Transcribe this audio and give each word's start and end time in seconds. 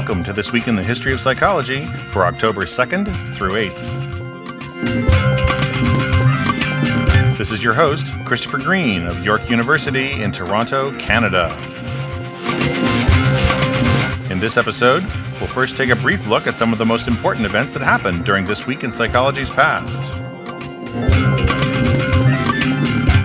Welcome 0.00 0.24
to 0.24 0.32
This 0.32 0.50
Week 0.50 0.66
in 0.66 0.76
the 0.76 0.82
History 0.82 1.12
of 1.12 1.20
Psychology 1.20 1.84
for 2.08 2.24
October 2.24 2.64
2nd 2.64 3.34
through 3.34 3.50
8th. 3.50 3.86
This 7.36 7.52
is 7.52 7.62
your 7.62 7.74
host, 7.74 8.14
Christopher 8.24 8.56
Green 8.56 9.06
of 9.06 9.22
York 9.22 9.50
University 9.50 10.12
in 10.22 10.32
Toronto, 10.32 10.94
Canada. 10.94 11.54
In 14.30 14.38
this 14.40 14.56
episode, 14.56 15.04
we'll 15.38 15.46
first 15.46 15.76
take 15.76 15.90
a 15.90 15.96
brief 15.96 16.26
look 16.26 16.46
at 16.46 16.56
some 16.56 16.72
of 16.72 16.78
the 16.78 16.86
most 16.86 17.06
important 17.06 17.44
events 17.44 17.74
that 17.74 17.82
happened 17.82 18.24
during 18.24 18.46
this 18.46 18.66
week 18.66 18.82
in 18.82 18.90
psychology's 18.90 19.50
past. 19.50 20.10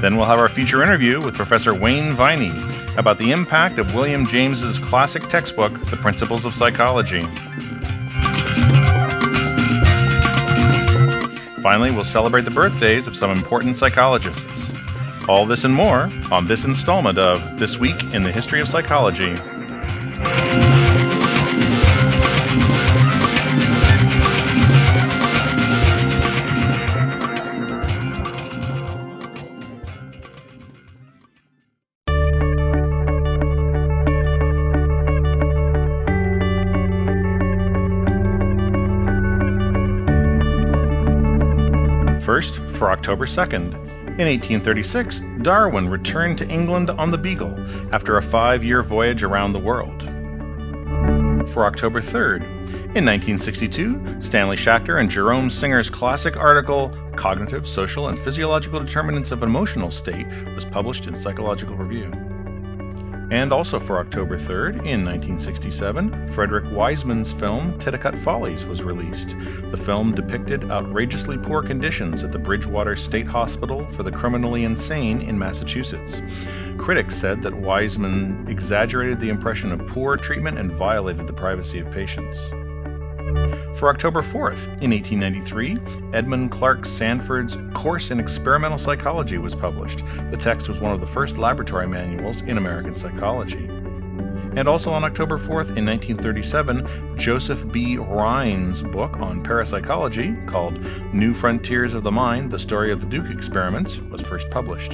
Then 0.02 0.18
we'll 0.18 0.26
have 0.26 0.40
our 0.40 0.50
feature 0.50 0.84
interview 0.84 1.22
with 1.22 1.36
Professor 1.36 1.74
Wayne 1.74 2.12
Viney 2.12 2.52
about 2.98 3.18
the 3.18 3.32
impact 3.32 3.80
of 3.80 3.94
William 3.94 4.26
James's 4.26 4.80
classic 4.80 5.28
textbook, 5.28 5.74
The 5.90 5.98
Principles 5.98 6.46
of 6.46 6.54
Psychology. 6.54 7.22
Finally, 11.62 11.92
we'll 11.92 12.04
celebrate 12.04 12.46
the 12.46 12.52
birthdays 12.52 13.08
of 13.08 13.16
some 13.16 13.32
important 13.32 13.76
psychologists. 13.76 14.72
All 15.28 15.46
this 15.46 15.64
and 15.64 15.74
more 15.74 16.10
on 16.32 16.46
this 16.46 16.66
installment 16.66 17.18
of 17.18 17.60
This 17.60 17.80
Week 17.80 18.02
in 18.14 18.24
the 18.24 18.32
History 18.32 18.62
of 18.62 18.68
Psychology. 18.68 19.36
For 42.76 42.92
October 42.92 43.26
2nd. 43.26 43.74
In 44.18 44.28
1836, 44.28 45.22
Darwin 45.42 45.90
returned 45.90 46.38
to 46.38 46.48
England 46.48 46.90
on 46.90 47.12
the 47.12 47.18
Beagle 47.18 47.56
after 47.94 48.18
a 48.18 48.22
five 48.22 48.64
year 48.64 48.82
voyage 48.82 49.24
around 49.24 49.54
the 49.54 49.60
world. 49.60 50.04
For 51.50 51.66
October 51.66 52.02
3rd, 52.02 52.44
in 52.96 53.06
1962, 53.06 54.22
Stanley 54.22 54.56
Schachter 54.56 55.00
and 55.00 55.10
Jerome 55.10 55.50
Singer's 55.50 55.90
classic 55.90 56.38
article, 56.38 56.90
Cognitive, 57.16 57.68
Social, 57.68 58.08
and 58.08 58.18
Physiological 58.18 58.80
Determinants 58.80 59.32
of 59.32 59.44
Emotional 59.44 59.92
State, 59.92 60.28
was 60.56 60.66
published 60.66 61.08
in 61.08 61.16
Psychological 61.16 61.76
Review. 61.76 62.35
And 63.36 63.52
also 63.52 63.82
for 63.82 64.00
October 64.00 64.38
3rd, 64.38 64.76
in 64.86 65.04
1967, 65.04 66.30
Frederick 66.30 66.72
Wiseman's 66.72 67.34
film 67.34 67.78
Titicut 67.80 68.18
Follies 68.18 68.66
was 68.66 68.82
released. 68.82 69.36
The 69.72 69.76
film 69.76 70.16
depicted 70.16 70.72
outrageously 70.72 71.38
poor 71.40 71.62
conditions 71.62 72.24
at 72.24 72.32
the 72.32 72.40
Bridgewater 72.40 72.96
State 72.96 73.28
Hospital 73.28 73.86
for 73.88 74.04
the 74.04 74.12
Criminally 74.12 74.64
Insane 74.64 75.22
in 75.22 75.38
Massachusetts. 75.38 76.22
Critics 76.78 77.14
said 77.14 77.42
that 77.42 77.54
Wiseman 77.54 78.48
exaggerated 78.48 79.20
the 79.20 79.30
impression 79.30 79.74
of 79.74 79.86
poor 79.86 80.16
treatment 80.16 80.58
and 80.58 80.72
violated 80.72 81.28
the 81.28 81.34
privacy 81.34 81.80
of 81.80 81.92
patients. 81.92 82.50
For 83.76 83.90
October 83.90 84.22
4th, 84.22 84.68
in 84.82 84.92
1893, 84.92 85.78
Edmund 86.14 86.50
Clark 86.50 86.86
Sanford's 86.86 87.58
Course 87.74 88.10
in 88.10 88.20
Experimental 88.20 88.78
Psychology 88.78 89.38
was 89.38 89.54
published. 89.54 90.04
The 90.32 90.38
text 90.38 90.70
was 90.70 90.80
one 90.80 90.94
of 90.94 91.02
the 91.02 91.06
first 91.06 91.38
laboratory 91.38 91.88
manuals 91.88 92.42
in 92.44 92.58
American 92.58 92.96
psychology. 92.96 93.70
And 94.56 94.70
also 94.70 94.92
on 94.92 95.04
October 95.04 95.38
4th, 95.38 95.76
in 95.76 95.86
1937, 95.86 97.18
Joseph 97.18 97.70
B. 97.72 97.98
Rhine's 97.98 98.82
book 98.82 99.20
on 99.20 99.44
parapsychology, 99.44 100.34
called 100.46 100.80
New 101.14 101.34
Frontiers 101.34 101.94
of 101.94 102.04
the 102.04 102.12
Mind 102.12 102.52
The 102.52 102.60
Story 102.60 102.92
of 102.92 103.02
the 103.02 103.08
Duke 103.08 103.30
Experiments, 103.30 104.00
was 104.00 104.22
first 104.22 104.50
published. 104.50 104.94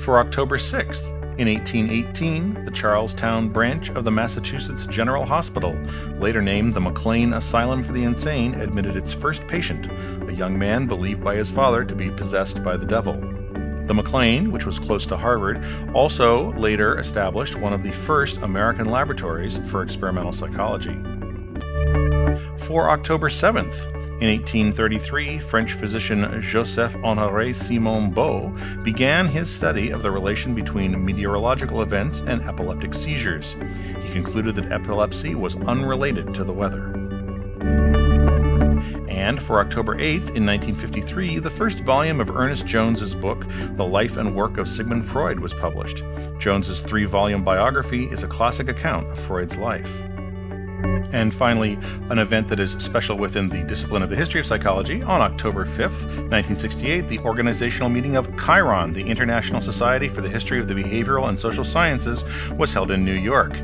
For 0.00 0.18
October 0.18 0.58
6th, 0.58 1.25
in 1.38 1.48
1818, 1.48 2.64
the 2.64 2.70
Charlestown 2.70 3.50
branch 3.50 3.90
of 3.90 4.04
the 4.04 4.10
Massachusetts 4.10 4.86
General 4.86 5.26
Hospital, 5.26 5.76
later 6.18 6.40
named 6.40 6.72
the 6.72 6.80
McLean 6.80 7.34
Asylum 7.34 7.82
for 7.82 7.92
the 7.92 8.04
Insane, 8.04 8.54
admitted 8.54 8.96
its 8.96 9.12
first 9.12 9.46
patient, 9.46 9.86
a 10.28 10.34
young 10.34 10.58
man 10.58 10.86
believed 10.86 11.22
by 11.22 11.34
his 11.34 11.50
father 11.50 11.84
to 11.84 11.94
be 11.94 12.10
possessed 12.10 12.62
by 12.62 12.76
the 12.76 12.86
devil. 12.86 13.14
The 13.86 13.94
McLean, 13.94 14.50
which 14.50 14.64
was 14.64 14.78
close 14.78 15.04
to 15.06 15.16
Harvard, 15.16 15.62
also 15.94 16.52
later 16.52 16.98
established 16.98 17.56
one 17.56 17.74
of 17.74 17.82
the 17.82 17.92
first 17.92 18.38
American 18.38 18.90
laboratories 18.90 19.58
for 19.70 19.82
experimental 19.82 20.32
psychology. 20.32 20.96
For 22.56 22.90
October 22.90 23.28
7th, 23.28 23.95
in 24.18 24.30
1833, 24.30 25.38
French 25.38 25.74
physician 25.74 26.40
Joseph 26.40 26.94
Honoré 26.96 27.54
Simon 27.54 28.10
Beau 28.10 28.48
began 28.82 29.26
his 29.26 29.54
study 29.54 29.90
of 29.90 30.02
the 30.02 30.10
relation 30.10 30.54
between 30.54 31.04
meteorological 31.04 31.82
events 31.82 32.20
and 32.20 32.40
epileptic 32.40 32.94
seizures. 32.94 33.56
He 34.00 34.10
concluded 34.14 34.54
that 34.54 34.72
epilepsy 34.72 35.34
was 35.34 35.56
unrelated 35.56 36.32
to 36.32 36.44
the 36.44 36.52
weather. 36.54 36.94
And 39.06 39.42
for 39.42 39.60
October 39.60 39.96
8th, 39.96 40.34
in 40.34 40.46
1953, 40.46 41.38
the 41.38 41.50
first 41.50 41.84
volume 41.84 42.18
of 42.18 42.30
Ernest 42.30 42.66
Jones's 42.66 43.14
book, 43.14 43.44
The 43.72 43.84
Life 43.84 44.16
and 44.16 44.34
Work 44.34 44.56
of 44.56 44.66
Sigmund 44.66 45.04
Freud, 45.04 45.40
was 45.40 45.52
published. 45.52 46.02
Jones's 46.38 46.80
three 46.80 47.04
volume 47.04 47.44
biography 47.44 48.04
is 48.06 48.22
a 48.22 48.28
classic 48.28 48.70
account 48.70 49.10
of 49.10 49.18
Freud's 49.18 49.58
life. 49.58 50.06
And 51.12 51.34
finally, 51.34 51.78
an 52.10 52.18
event 52.18 52.48
that 52.48 52.60
is 52.60 52.72
special 52.72 53.16
within 53.16 53.48
the 53.48 53.62
discipline 53.62 54.02
of 54.02 54.10
the 54.10 54.16
history 54.16 54.40
of 54.40 54.46
psychology. 54.46 55.02
On 55.02 55.20
October 55.20 55.64
5th, 55.64 56.06
1968, 56.28 57.08
the 57.08 57.18
organizational 57.20 57.88
meeting 57.88 58.16
of 58.16 58.28
Cheiron, 58.36 58.92
the 58.92 59.04
International 59.04 59.60
Society 59.60 60.08
for 60.08 60.20
the 60.20 60.28
History 60.28 60.58
of 60.58 60.68
the 60.68 60.74
Behavioral 60.74 61.28
and 61.28 61.38
Social 61.38 61.64
Sciences, 61.64 62.24
was 62.52 62.72
held 62.72 62.90
in 62.90 63.04
New 63.04 63.14
York. 63.14 63.58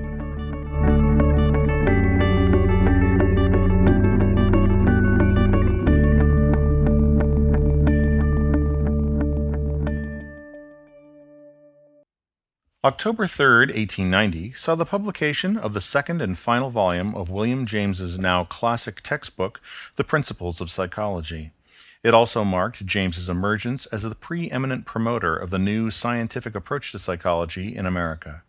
October 12.85 13.29
3, 13.29 13.67
1890, 13.67 14.55
saw 14.55 14.75
the 14.75 14.85
publication 14.85 15.57
of 15.57 15.73
the 15.73 15.81
second 15.81 16.21
and 16.21 16.37
final 16.37 16.69
volume 16.69 17.15
of 17.15 17.31
William 17.31 17.65
James's 17.65 18.19
now 18.19 18.43
classic 18.43 19.01
textbook, 19.03 19.61
The 19.95 20.03
Principles 20.03 20.61
of 20.61 20.69
Psychology. 20.69 21.53
It 22.03 22.13
also 22.13 22.43
marked 22.43 22.85
James's 22.85 23.29
emergence 23.29 23.87
as 23.87 24.03
the 24.03 24.17
preeminent 24.17 24.85
promoter 24.85 25.37
of 25.37 25.51
the 25.51 25.61
new 25.61 25.93
scientific 25.93 26.57
approach 26.57 26.91
to 26.91 26.99
psychology 26.99 27.77
in 27.77 27.87
America. 27.87 28.43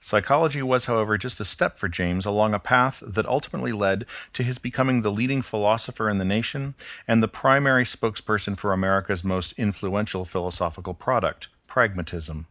Psychology 0.00 0.62
was, 0.64 0.86
however, 0.86 1.16
just 1.16 1.38
a 1.38 1.44
step 1.44 1.78
for 1.78 1.88
James 1.88 2.26
along 2.26 2.54
a 2.54 2.58
path 2.58 3.00
that 3.06 3.26
ultimately 3.26 3.70
led 3.70 4.04
to 4.32 4.42
his 4.42 4.58
becoming 4.58 5.02
the 5.02 5.12
leading 5.12 5.42
philosopher 5.42 6.10
in 6.10 6.18
the 6.18 6.24
nation 6.24 6.74
and 7.06 7.22
the 7.22 7.28
primary 7.28 7.84
spokesperson 7.84 8.58
for 8.58 8.72
America's 8.72 9.22
most 9.22 9.52
influential 9.52 10.24
philosophical 10.24 10.92
product, 10.92 11.46
pragmatism. 11.68 12.48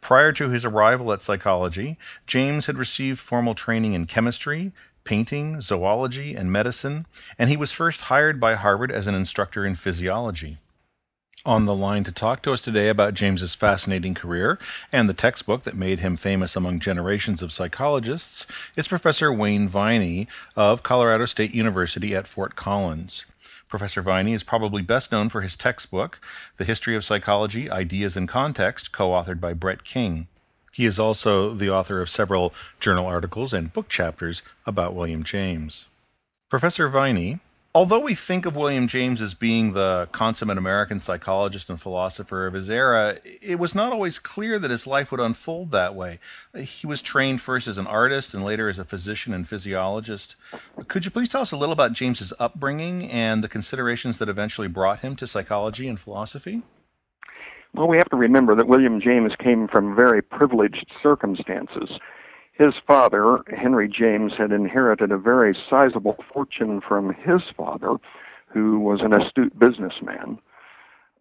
Prior 0.00 0.32
to 0.32 0.48
his 0.48 0.64
arrival 0.64 1.12
at 1.12 1.22
psychology, 1.22 1.98
James 2.26 2.66
had 2.66 2.78
received 2.78 3.18
formal 3.18 3.54
training 3.54 3.92
in 3.92 4.06
chemistry, 4.06 4.72
painting, 5.04 5.60
zoology, 5.60 6.34
and 6.34 6.52
medicine, 6.52 7.06
and 7.38 7.48
he 7.48 7.56
was 7.56 7.72
first 7.72 8.02
hired 8.02 8.38
by 8.40 8.54
Harvard 8.54 8.90
as 8.90 9.06
an 9.06 9.14
instructor 9.14 9.64
in 9.64 9.74
physiology. 9.74 10.58
On 11.46 11.64
the 11.64 11.76
line 11.76 12.02
to 12.02 12.10
talk 12.10 12.42
to 12.42 12.52
us 12.52 12.60
today 12.60 12.88
about 12.88 13.14
James's 13.14 13.54
fascinating 13.54 14.14
career 14.14 14.58
and 14.90 15.08
the 15.08 15.14
textbook 15.14 15.62
that 15.62 15.76
made 15.76 16.00
him 16.00 16.16
famous 16.16 16.56
among 16.56 16.80
generations 16.80 17.40
of 17.40 17.52
psychologists 17.52 18.48
is 18.74 18.88
Professor 18.88 19.32
Wayne 19.32 19.68
Viney 19.68 20.26
of 20.56 20.82
Colorado 20.82 21.24
State 21.24 21.54
University 21.54 22.16
at 22.16 22.26
Fort 22.26 22.56
Collins. 22.56 23.26
Professor 23.68 24.00
Viney 24.00 24.32
is 24.32 24.44
probably 24.44 24.80
best 24.80 25.10
known 25.10 25.28
for 25.28 25.40
his 25.40 25.56
textbook, 25.56 26.20
The 26.56 26.64
History 26.64 26.94
of 26.94 27.04
Psychology 27.04 27.68
Ideas 27.68 28.16
and 28.16 28.28
Context, 28.28 28.92
co 28.92 29.10
authored 29.10 29.40
by 29.40 29.54
Brett 29.54 29.82
King. 29.82 30.28
He 30.72 30.86
is 30.86 30.98
also 30.98 31.52
the 31.52 31.70
author 31.70 32.00
of 32.00 32.08
several 32.08 32.54
journal 32.78 33.06
articles 33.06 33.52
and 33.52 33.72
book 33.72 33.88
chapters 33.88 34.42
about 34.66 34.94
William 34.94 35.24
James. 35.24 35.86
Professor 36.48 36.88
Viney 36.88 37.40
although 37.76 38.00
we 38.00 38.14
think 38.14 38.46
of 38.46 38.56
William 38.56 38.86
James 38.86 39.20
as 39.20 39.34
being 39.34 39.74
the 39.74 40.08
consummate 40.10 40.56
American 40.56 40.98
psychologist 40.98 41.68
and 41.68 41.78
philosopher 41.78 42.46
of 42.46 42.54
his 42.54 42.70
era, 42.70 43.18
it 43.42 43.58
was 43.58 43.74
not 43.74 43.92
always 43.92 44.18
clear 44.18 44.58
that 44.58 44.70
his 44.70 44.86
life 44.86 45.10
would 45.10 45.20
unfold 45.20 45.72
that 45.72 45.94
way. 45.94 46.18
He 46.56 46.86
was 46.86 47.02
trained 47.02 47.42
first 47.42 47.68
as 47.68 47.76
an 47.76 47.86
artist 47.86 48.32
and 48.32 48.42
later 48.42 48.70
as 48.70 48.78
a 48.78 48.84
physician 48.86 49.34
and 49.34 49.46
physiologist. 49.46 50.36
Could 50.88 51.04
you 51.04 51.10
please 51.10 51.28
tell 51.28 51.42
us 51.42 51.52
a 51.52 51.56
little 51.58 51.74
about 51.74 51.92
James's 51.92 52.32
upbringing 52.38 53.10
and 53.10 53.44
the 53.44 53.48
considerations 53.48 54.18
that 54.20 54.30
eventually 54.30 54.68
brought 54.68 55.00
him 55.00 55.14
to 55.16 55.26
psychology 55.26 55.86
and 55.86 56.00
philosophy? 56.00 56.62
Well, 57.74 57.88
we 57.88 57.98
have 57.98 58.08
to 58.08 58.16
remember 58.16 58.54
that 58.54 58.68
William 58.68 59.02
James 59.02 59.32
came 59.38 59.68
from 59.68 59.94
very 59.94 60.22
privileged 60.22 60.86
circumstances. 61.02 61.90
His 62.58 62.74
father, 62.86 63.40
Henry 63.54 63.86
James, 63.86 64.32
had 64.38 64.50
inherited 64.50 65.12
a 65.12 65.18
very 65.18 65.54
sizable 65.68 66.16
fortune 66.32 66.80
from 66.80 67.12
his 67.12 67.42
father, 67.54 67.96
who 68.48 68.80
was 68.80 69.00
an 69.02 69.12
astute 69.12 69.58
businessman. 69.58 70.38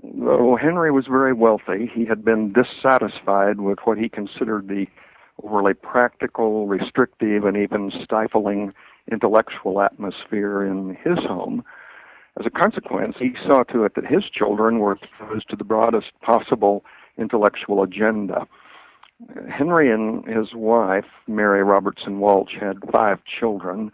Though 0.01 0.55
Henry 0.55 0.91
was 0.91 1.07
very 1.07 1.33
wealthy, 1.33 1.91
he 1.93 2.05
had 2.05 2.23
been 2.23 2.53
dissatisfied 2.53 3.59
with 3.59 3.79
what 3.83 3.97
he 3.97 4.07
considered 4.07 4.69
the 4.69 4.87
overly 5.43 5.73
practical, 5.73 6.67
restrictive, 6.67 7.43
and 7.43 7.57
even 7.57 7.91
stifling 8.03 8.71
intellectual 9.11 9.81
atmosphere 9.81 10.63
in 10.63 10.95
his 11.03 11.19
home. 11.19 11.65
As 12.39 12.45
a 12.45 12.49
consequence, 12.49 13.17
he 13.19 13.35
saw 13.45 13.63
to 13.63 13.83
it 13.83 13.95
that 13.95 14.05
his 14.05 14.23
children 14.29 14.79
were 14.79 14.93
exposed 14.93 15.49
to 15.49 15.57
the 15.57 15.63
broadest 15.65 16.11
possible 16.21 16.85
intellectual 17.17 17.83
agenda. 17.83 18.47
Henry 19.49 19.91
and 19.91 20.25
his 20.25 20.53
wife, 20.53 21.05
Mary 21.27 21.63
Robertson 21.63 22.19
Walsh, 22.19 22.53
had 22.59 22.77
five 22.91 23.19
children, 23.39 23.91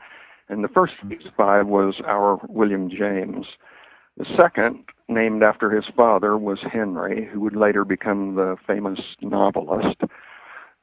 and 0.50 0.63
the 0.63 0.68
first 0.68 0.94
of 1.01 1.09
these 1.09 1.27
five 1.38 1.68
was 1.68 2.01
our 2.06 2.39
William 2.47 2.89
James. 2.89 3.45
The 4.18 4.25
second, 4.38 4.83
named 5.07 5.44
after 5.44 5.69
his 5.69 5.85
father, 5.95 6.38
was 6.38 6.59
Henry, 6.71 7.25
who 7.31 7.39
would 7.41 7.56
later 7.56 7.85
become 7.85 8.35
the 8.35 8.57
famous 8.65 9.00
novelist. 9.21 10.01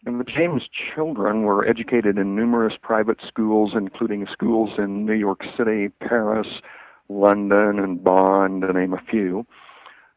And 0.06 0.20
the 0.20 0.25
James 0.25 0.62
children 0.94 1.43
were 1.43 1.67
educated 1.69 2.17
in 2.17 2.37
numerous 2.37 2.75
private 2.81 3.19
schools, 3.26 3.73
including 3.75 4.26
schools 4.32 4.70
in 4.79 5.05
New 5.05 5.14
York 5.14 5.43
City, 5.56 5.88
Paris, 6.00 6.46
London, 7.08 7.79
and 7.81 8.02
Bonn, 8.02 8.61
to 8.61 8.73
name 8.73 8.94
a 8.94 9.02
few. 9.11 9.44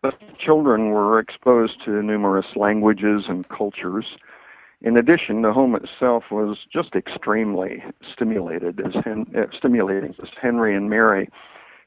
The 0.04 0.14
children 0.44 0.90
were 0.90 1.20
exposed 1.20 1.84
to 1.86 2.02
numerous 2.02 2.48
languages 2.56 3.26
and 3.28 3.48
cultures. 3.50 4.06
In 4.82 4.98
addition, 4.98 5.44
the 5.44 5.54
home 5.54 5.76
itself 5.76 6.24
was 6.32 6.58
just 6.74 6.96
extremely 6.96 7.84
stimulated 8.12 8.80
as 8.80 8.96
Hen- 9.06 9.28
uh, 9.38 9.56
stimulating 9.56 10.16
as 10.22 10.30
Henry 10.42 10.76
and 10.76 10.90
Mary 10.90 11.30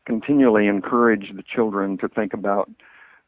continually 0.06 0.68
encouraged 0.68 1.36
the 1.36 1.42
children 1.42 1.98
to 1.98 2.08
think 2.08 2.32
about 2.32 2.70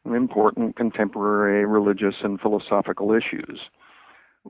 important 0.05 0.77
contemporary 0.77 1.65
religious 1.65 2.15
and 2.23 2.39
philosophical 2.39 3.13
issues. 3.13 3.59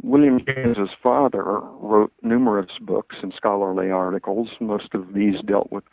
William 0.03 0.39
James's 0.45 0.93
father 1.01 1.43
wrote 1.43 2.13
numerous 2.21 2.69
books 2.79 3.15
and 3.23 3.33
scholarly 3.35 3.89
articles. 3.89 4.49
Most 4.59 4.93
of 4.93 5.15
these 5.15 5.41
dealt 5.43 5.71
with 5.71 5.83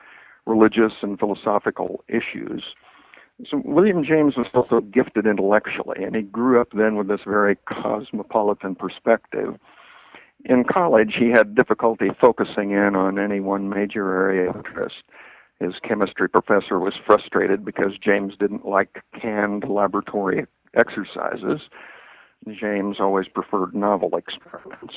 religious 0.44 0.92
and 1.00 1.18
philosophical 1.18 2.04
issues. 2.08 2.62
So 3.50 3.60
William 3.64 4.04
James 4.04 4.36
was 4.36 4.46
also 4.54 4.80
gifted 4.80 5.26
intellectually, 5.26 6.04
and 6.04 6.14
he 6.14 6.22
grew 6.22 6.60
up 6.60 6.68
then 6.72 6.96
with 6.96 7.08
this 7.08 7.22
very 7.26 7.56
cosmopolitan 7.68 8.76
perspective. 8.76 9.56
In 10.44 10.64
college, 10.64 11.16
he 11.18 11.30
had 11.30 11.54
difficulty 11.54 12.10
focusing 12.20 12.70
in 12.70 12.94
on 12.94 13.18
any 13.18 13.40
one 13.40 13.68
major 13.68 14.14
area 14.14 14.50
of 14.50 14.56
interest. 14.56 15.02
His 15.58 15.74
chemistry 15.82 16.28
professor 16.28 16.78
was 16.78 16.94
frustrated 17.06 17.64
because 17.64 17.92
James 18.00 18.34
didn't 18.38 18.66
like 18.66 19.02
canned 19.20 19.64
laboratory 19.68 20.46
exercises. 20.74 21.62
James 22.48 22.96
always 23.00 23.26
preferred 23.28 23.74
novel 23.74 24.16
experiments. 24.16 24.94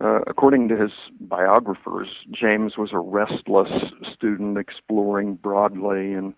Uh, 0.00 0.20
according 0.26 0.68
to 0.68 0.76
his 0.76 0.90
biographers, 1.20 2.08
James 2.30 2.76
was 2.76 2.90
a 2.92 2.98
restless 2.98 3.70
student 4.12 4.58
exploring 4.58 5.34
broadly 5.34 6.12
and 6.12 6.34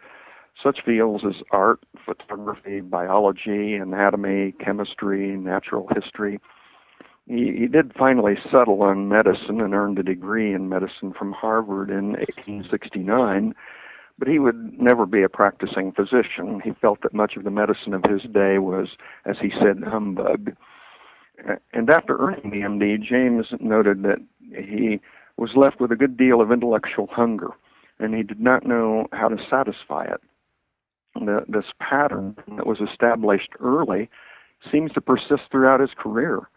such 0.63 0.81
fields 0.85 1.25
as 1.27 1.43
art, 1.51 1.81
photography, 2.05 2.81
biology, 2.81 3.75
anatomy, 3.75 4.55
chemistry, 4.65 5.37
natural 5.37 5.89
history. 5.95 6.41
He, 7.27 7.53
he 7.59 7.67
did 7.67 7.93
finally 7.97 8.35
settle 8.53 8.83
on 8.83 9.09
medicine 9.09 9.61
and 9.61 9.75
earned 9.75 9.99
a 9.99 10.03
degree 10.03 10.53
in 10.53 10.69
medicine 10.69 11.13
from 11.17 11.33
Harvard 11.33 11.91
in 11.91 12.13
1869, 12.13 13.55
but 14.19 14.29
he 14.29 14.39
would 14.39 14.81
never 14.81 15.07
be 15.07 15.23
a 15.23 15.29
practicing 15.29 15.93
physician. 15.93 16.61
He 16.65 16.73
felt 16.81 17.03
that 17.03 17.15
much 17.15 17.37
of 17.37 17.45
the 17.45 17.51
medicine 17.51 17.95
of 17.95 18.05
his 18.05 18.23
day 18.33 18.59
was, 18.59 18.89
as 19.27 19.37
he 19.41 19.51
said, 19.51 19.83
humbug. 19.87 20.57
And 21.73 21.89
after 21.89 22.19
earning 22.19 22.51
the 22.51 22.63
MD, 22.63 23.01
James 23.01 23.47
noted 23.61 24.03
that 24.03 24.19
he 24.41 25.01
was 25.37 25.51
left 25.55 25.81
with 25.81 25.93
a 25.93 25.97
good 25.97 26.17
deal 26.17 26.41
of 26.41 26.51
intellectual 26.51 27.07
hunger, 27.13 27.51
and 28.01 28.13
he 28.13 28.25
did 28.25 28.41
not 28.41 28.67
know 28.67 29.07
how 29.13 29.29
to 29.29 29.37
satisfy 29.49 30.05
it 30.05 30.21
the, 31.27 31.45
this 31.49 31.65
pattern 31.81 32.37
that 32.57 32.67
was 32.67 32.79
established 32.81 33.51
early 33.61 34.09
seems 34.71 34.93
to 34.93 35.01
persist 35.01 35.43
throughout 35.51 35.81
his 35.81 35.91
career. 35.97 36.49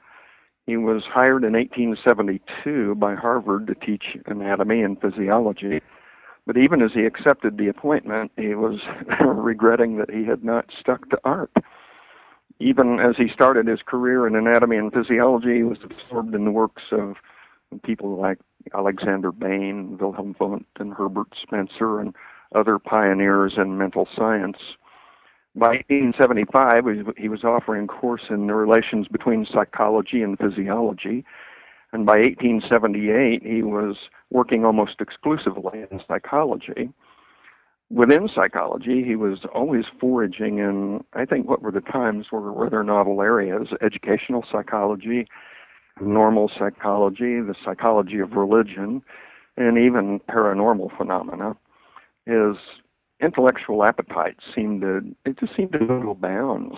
He 0.65 0.77
was 0.77 1.03
hired 1.03 1.43
in 1.43 1.53
1872 1.53 2.95
by 2.95 3.15
Harvard 3.15 3.67
to 3.67 3.75
teach 3.75 4.17
anatomy 4.25 4.81
and 4.81 4.99
physiology, 5.01 5.81
but 6.45 6.57
even 6.57 6.81
as 6.81 6.91
he 6.93 7.05
accepted 7.05 7.57
the 7.57 7.67
appointment, 7.67 8.31
he 8.37 8.55
was 8.55 8.79
regretting 9.21 9.97
that 9.97 10.11
he 10.11 10.25
had 10.25 10.43
not 10.43 10.65
stuck 10.79 11.09
to 11.09 11.19
art. 11.23 11.51
Even 12.59 12.99
as 12.99 13.15
he 13.17 13.27
started 13.33 13.67
his 13.67 13.79
career 13.85 14.27
in 14.27 14.35
anatomy 14.35 14.77
and 14.77 14.93
physiology, 14.93 15.57
he 15.57 15.63
was 15.63 15.79
absorbed 15.83 16.35
in 16.35 16.45
the 16.45 16.51
works 16.51 16.83
of 16.91 17.15
people 17.83 18.19
like 18.19 18.37
Alexander 18.75 19.31
Bain, 19.31 19.97
Wilhelm 19.99 20.35
Wundt, 20.39 20.67
and 20.79 20.93
Herbert 20.93 21.29
Spencer, 21.41 21.99
and 21.99 22.15
other 22.55 22.79
pioneers 22.79 23.53
in 23.57 23.77
mental 23.77 24.07
science. 24.15 24.57
By 25.53 25.81
1875, 25.89 27.15
he 27.17 27.27
was 27.27 27.43
offering 27.43 27.83
a 27.83 27.87
course 27.87 28.23
in 28.29 28.47
the 28.47 28.55
relations 28.55 29.07
between 29.07 29.45
psychology 29.51 30.21
and 30.21 30.37
physiology, 30.37 31.25
and 31.93 32.05
by 32.05 32.19
1878, 32.19 33.43
he 33.43 33.61
was 33.63 33.97
working 34.29 34.63
almost 34.63 35.01
exclusively 35.01 35.85
in 35.91 35.99
psychology. 36.07 36.89
Within 37.89 38.29
psychology, 38.33 39.03
he 39.03 39.17
was 39.17 39.39
always 39.53 39.83
foraging 39.99 40.59
in, 40.59 41.03
I 41.13 41.25
think, 41.25 41.49
what 41.49 41.61
were 41.61 41.71
the 41.73 41.81
times 41.81 42.27
were 42.31 42.49
rather 42.53 42.81
novel 42.83 43.21
areas 43.21 43.67
educational 43.81 44.45
psychology, 44.49 45.27
normal 45.99 46.49
psychology, 46.57 47.41
the 47.41 47.55
psychology 47.65 48.19
of 48.19 48.31
religion, 48.31 49.01
and 49.57 49.77
even 49.77 50.21
paranormal 50.29 50.97
phenomena 50.97 51.57
his 52.25 52.57
intellectual 53.21 53.83
appetite 53.83 54.37
seemed 54.55 54.81
to 54.81 55.01
it 55.25 55.39
just 55.39 55.55
seemed 55.55 55.71
to 55.73 55.79
go 55.79 56.01
to 56.01 56.13
bounds. 56.13 56.77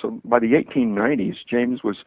So 0.00 0.20
by 0.24 0.40
the 0.40 0.52
1890s, 0.52 1.36
James 1.46 1.84
was 1.84 1.98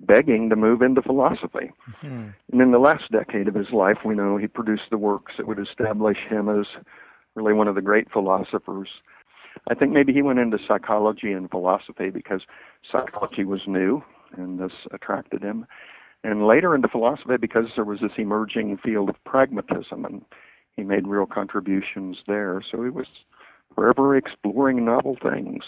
begging 0.00 0.50
to 0.50 0.56
move 0.56 0.82
into 0.82 1.02
philosophy. 1.02 1.72
Mm-hmm. 2.02 2.28
And 2.52 2.60
in 2.60 2.72
the 2.72 2.78
last 2.78 3.10
decade 3.10 3.48
of 3.48 3.54
his 3.54 3.70
life, 3.72 3.98
we 4.04 4.14
know 4.14 4.36
he 4.36 4.46
produced 4.46 4.90
the 4.90 4.98
works 4.98 5.34
that 5.36 5.46
would 5.46 5.58
establish 5.58 6.18
him 6.28 6.48
as 6.48 6.66
really 7.34 7.52
one 7.52 7.68
of 7.68 7.74
the 7.74 7.82
great 7.82 8.10
philosophers. 8.12 8.88
I 9.68 9.74
think 9.74 9.92
maybe 9.92 10.12
he 10.12 10.22
went 10.22 10.40
into 10.40 10.58
psychology 10.66 11.32
and 11.32 11.50
philosophy 11.50 12.10
because 12.10 12.42
psychology 12.90 13.44
was 13.44 13.62
new 13.66 14.02
and 14.36 14.58
this 14.58 14.72
attracted 14.92 15.42
him. 15.42 15.66
And 16.22 16.46
later 16.46 16.74
into 16.74 16.88
philosophy 16.88 17.36
because 17.40 17.66
there 17.76 17.84
was 17.84 18.00
this 18.00 18.12
emerging 18.16 18.78
field 18.78 19.10
of 19.10 19.16
pragmatism 19.24 20.04
and 20.04 20.22
he 20.76 20.82
made 20.82 21.06
real 21.06 21.26
contributions 21.26 22.18
there. 22.26 22.62
So 22.70 22.82
he 22.82 22.90
was 22.90 23.06
forever 23.74 24.16
exploring 24.16 24.84
novel 24.84 25.16
things. 25.22 25.62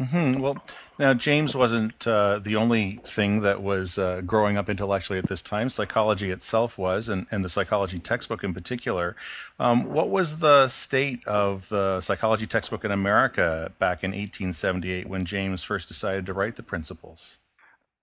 Mm-hmm. 0.00 0.40
Well, 0.40 0.64
now 1.00 1.12
James 1.12 1.56
wasn't 1.56 2.06
uh, 2.06 2.38
the 2.38 2.54
only 2.54 3.00
thing 3.02 3.40
that 3.40 3.62
was 3.62 3.98
uh, 3.98 4.20
growing 4.20 4.56
up 4.56 4.68
intellectually 4.68 5.18
at 5.18 5.28
this 5.28 5.42
time. 5.42 5.68
Psychology 5.68 6.30
itself 6.30 6.78
was, 6.78 7.08
and, 7.08 7.26
and 7.32 7.44
the 7.44 7.48
psychology 7.48 7.98
textbook 7.98 8.44
in 8.44 8.54
particular. 8.54 9.16
Um, 9.58 9.92
what 9.92 10.08
was 10.08 10.38
the 10.38 10.68
state 10.68 11.26
of 11.26 11.68
the 11.68 12.00
psychology 12.00 12.46
textbook 12.46 12.84
in 12.84 12.92
America 12.92 13.72
back 13.80 14.04
in 14.04 14.12
1878 14.12 15.08
when 15.08 15.24
James 15.24 15.64
first 15.64 15.88
decided 15.88 16.26
to 16.26 16.32
write 16.32 16.54
the 16.54 16.62
principles? 16.62 17.38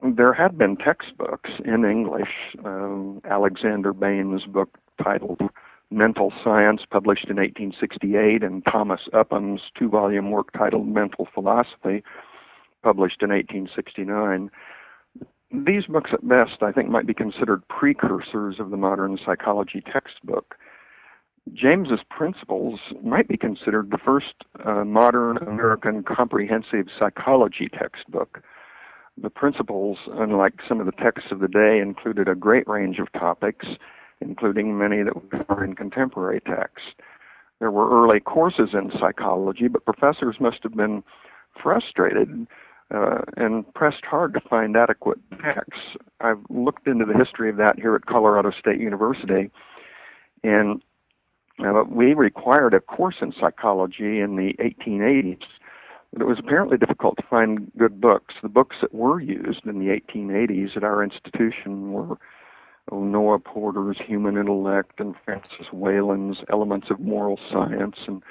There 0.01 0.33
had 0.33 0.57
been 0.57 0.75
textbooks 0.75 1.49
in 1.63 1.85
English. 1.85 2.57
Um, 2.65 3.21
Alexander 3.23 3.93
Bain's 3.93 4.43
book 4.43 4.77
titled 5.01 5.39
Mental 5.95 6.33
Science, 6.43 6.81
published 6.89 7.29
in 7.29 7.37
1868, 7.37 8.43
and 8.43 8.63
Thomas 8.65 9.01
Upham's 9.13 9.61
two 9.79 9.87
volume 9.87 10.29
work 10.29 10.51
titled 10.51 10.87
Mental 10.87 11.25
Philosophy, 11.33 12.03
published 12.83 13.21
in 13.21 13.29
1869. 13.29 14.51
These 15.51 15.85
books, 15.85 16.11
at 16.11 16.27
best, 16.27 16.61
I 16.61 16.73
think, 16.73 16.89
might 16.89 17.07
be 17.07 17.13
considered 17.13 17.65
precursors 17.69 18.59
of 18.59 18.71
the 18.71 18.77
modern 18.77 19.17
psychology 19.25 19.81
textbook. 19.81 20.55
James's 21.53 22.01
Principles 22.09 22.79
might 23.01 23.29
be 23.29 23.37
considered 23.37 23.91
the 23.91 23.97
first 23.97 24.33
uh, 24.65 24.83
modern 24.83 25.37
American 25.37 26.03
comprehensive 26.03 26.87
psychology 26.99 27.69
textbook. 27.69 28.43
The 29.21 29.29
principles, 29.29 29.97
unlike 30.11 30.55
some 30.67 30.81
of 30.81 30.87
the 30.87 30.91
texts 30.91 31.31
of 31.31 31.39
the 31.39 31.47
day, 31.47 31.79
included 31.79 32.27
a 32.27 32.35
great 32.35 32.67
range 32.67 32.99
of 32.99 33.09
topics, 33.13 33.65
including 34.21 34.77
many 34.77 35.03
that 35.03 35.49
were 35.49 35.63
in 35.63 35.75
contemporary 35.75 36.41
texts. 36.41 36.89
There 37.59 37.71
were 37.71 37.89
early 37.89 38.19
courses 38.19 38.69
in 38.73 38.91
psychology, 38.99 39.67
but 39.67 39.85
professors 39.85 40.37
must 40.39 40.57
have 40.63 40.75
been 40.75 41.03
frustrated 41.61 42.47
uh, 42.93 43.21
and 43.37 43.71
pressed 43.73 44.05
hard 44.05 44.33
to 44.33 44.41
find 44.41 44.75
adequate 44.75 45.19
texts. 45.41 45.97
I've 46.21 46.43
looked 46.49 46.87
into 46.87 47.05
the 47.05 47.17
history 47.17 47.49
of 47.49 47.57
that 47.57 47.79
here 47.79 47.95
at 47.95 48.05
Colorado 48.05 48.51
State 48.51 48.79
University, 48.79 49.49
and 50.43 50.81
uh, 51.65 51.83
we 51.89 52.13
required 52.13 52.73
a 52.73 52.81
course 52.81 53.15
in 53.21 53.33
psychology 53.39 54.19
in 54.19 54.35
the 54.35 54.53
1880s, 54.59 55.39
but 56.11 56.21
it 56.21 56.25
was 56.25 56.37
apparently 56.39 56.77
difficult 56.77 57.15
to 57.17 57.23
find 57.29 57.71
good 57.77 58.01
books. 58.01 58.35
The 58.43 58.49
books 58.49 58.75
that 58.81 58.93
were 58.93 59.19
used 59.19 59.65
in 59.65 59.79
the 59.79 59.87
1880s 59.87 60.75
at 60.75 60.83
our 60.83 61.01
institution 61.01 61.93
were 61.93 62.17
Noah 62.91 63.39
Porter's 63.39 63.97
Human 64.05 64.37
Intellect 64.37 64.99
and 64.99 65.15
Francis 65.23 65.71
Wayland's 65.71 66.39
Elements 66.51 66.87
of 66.89 66.99
Moral 66.99 67.39
Science 67.51 67.95
and 68.07 68.21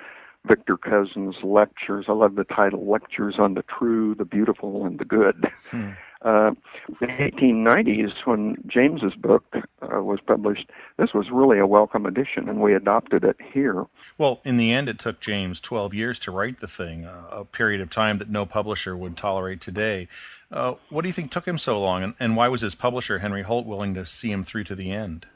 Victor 0.47 0.77
Cousin's 0.77 1.37
lectures. 1.43 2.07
I 2.09 2.13
love 2.13 2.35
the 2.35 2.45
title 2.45 2.89
Lectures 2.89 3.37
on 3.39 3.55
the 3.55 3.63
True, 3.63 4.15
the 4.15 4.25
Beautiful, 4.25 4.85
and 4.85 4.99
the 4.99 5.05
Good. 5.05 5.51
Hmm. 5.71 5.91
Uh, 6.23 6.53
in 6.89 6.97
the 7.01 7.07
1890s, 7.07 8.13
when 8.25 8.57
James's 8.67 9.15
book 9.15 9.45
uh, 9.55 10.03
was 10.03 10.21
published, 10.27 10.71
this 10.97 11.13
was 11.13 11.27
really 11.31 11.59
a 11.59 11.67
welcome 11.67 12.07
addition, 12.07 12.49
and 12.49 12.63
we 12.63 12.75
adopted 12.75 13.25
it 13.25 13.37
here. 13.53 13.85
Well, 14.17 14.41
in 14.43 14.57
the 14.57 14.73
end, 14.73 14.89
it 14.89 14.99
took 14.99 15.21
James 15.21 15.61
12 15.61 15.93
years 15.93 16.19
to 16.21 16.31
write 16.31 16.61
the 16.61 16.67
thing, 16.67 17.05
uh, 17.05 17.29
a 17.31 17.45
period 17.45 17.83
of 17.83 17.91
time 17.91 18.17
that 18.19 18.31
no 18.31 18.47
publisher 18.47 18.97
would 18.97 19.19
tolerate 19.19 19.61
today. 19.61 20.09
Uh, 20.55 20.75
what 20.89 21.03
do 21.03 21.09
you 21.09 21.13
think 21.13 21.33
took 21.33 21.49
him 21.49 21.59
so 21.59 21.81
long, 21.81 22.05
and, 22.05 22.15
and 22.21 22.37
why 22.37 22.47
was 22.47 22.61
his 22.61 22.77
publisher, 22.77 23.19
Henry 23.19 23.43
Holt, 23.43 23.67
willing 23.67 23.93
to 23.95 24.07
see 24.07 24.31
him 24.31 24.45
through 24.45 24.63
to 24.65 24.77
the 24.77 24.93
end? 24.93 25.27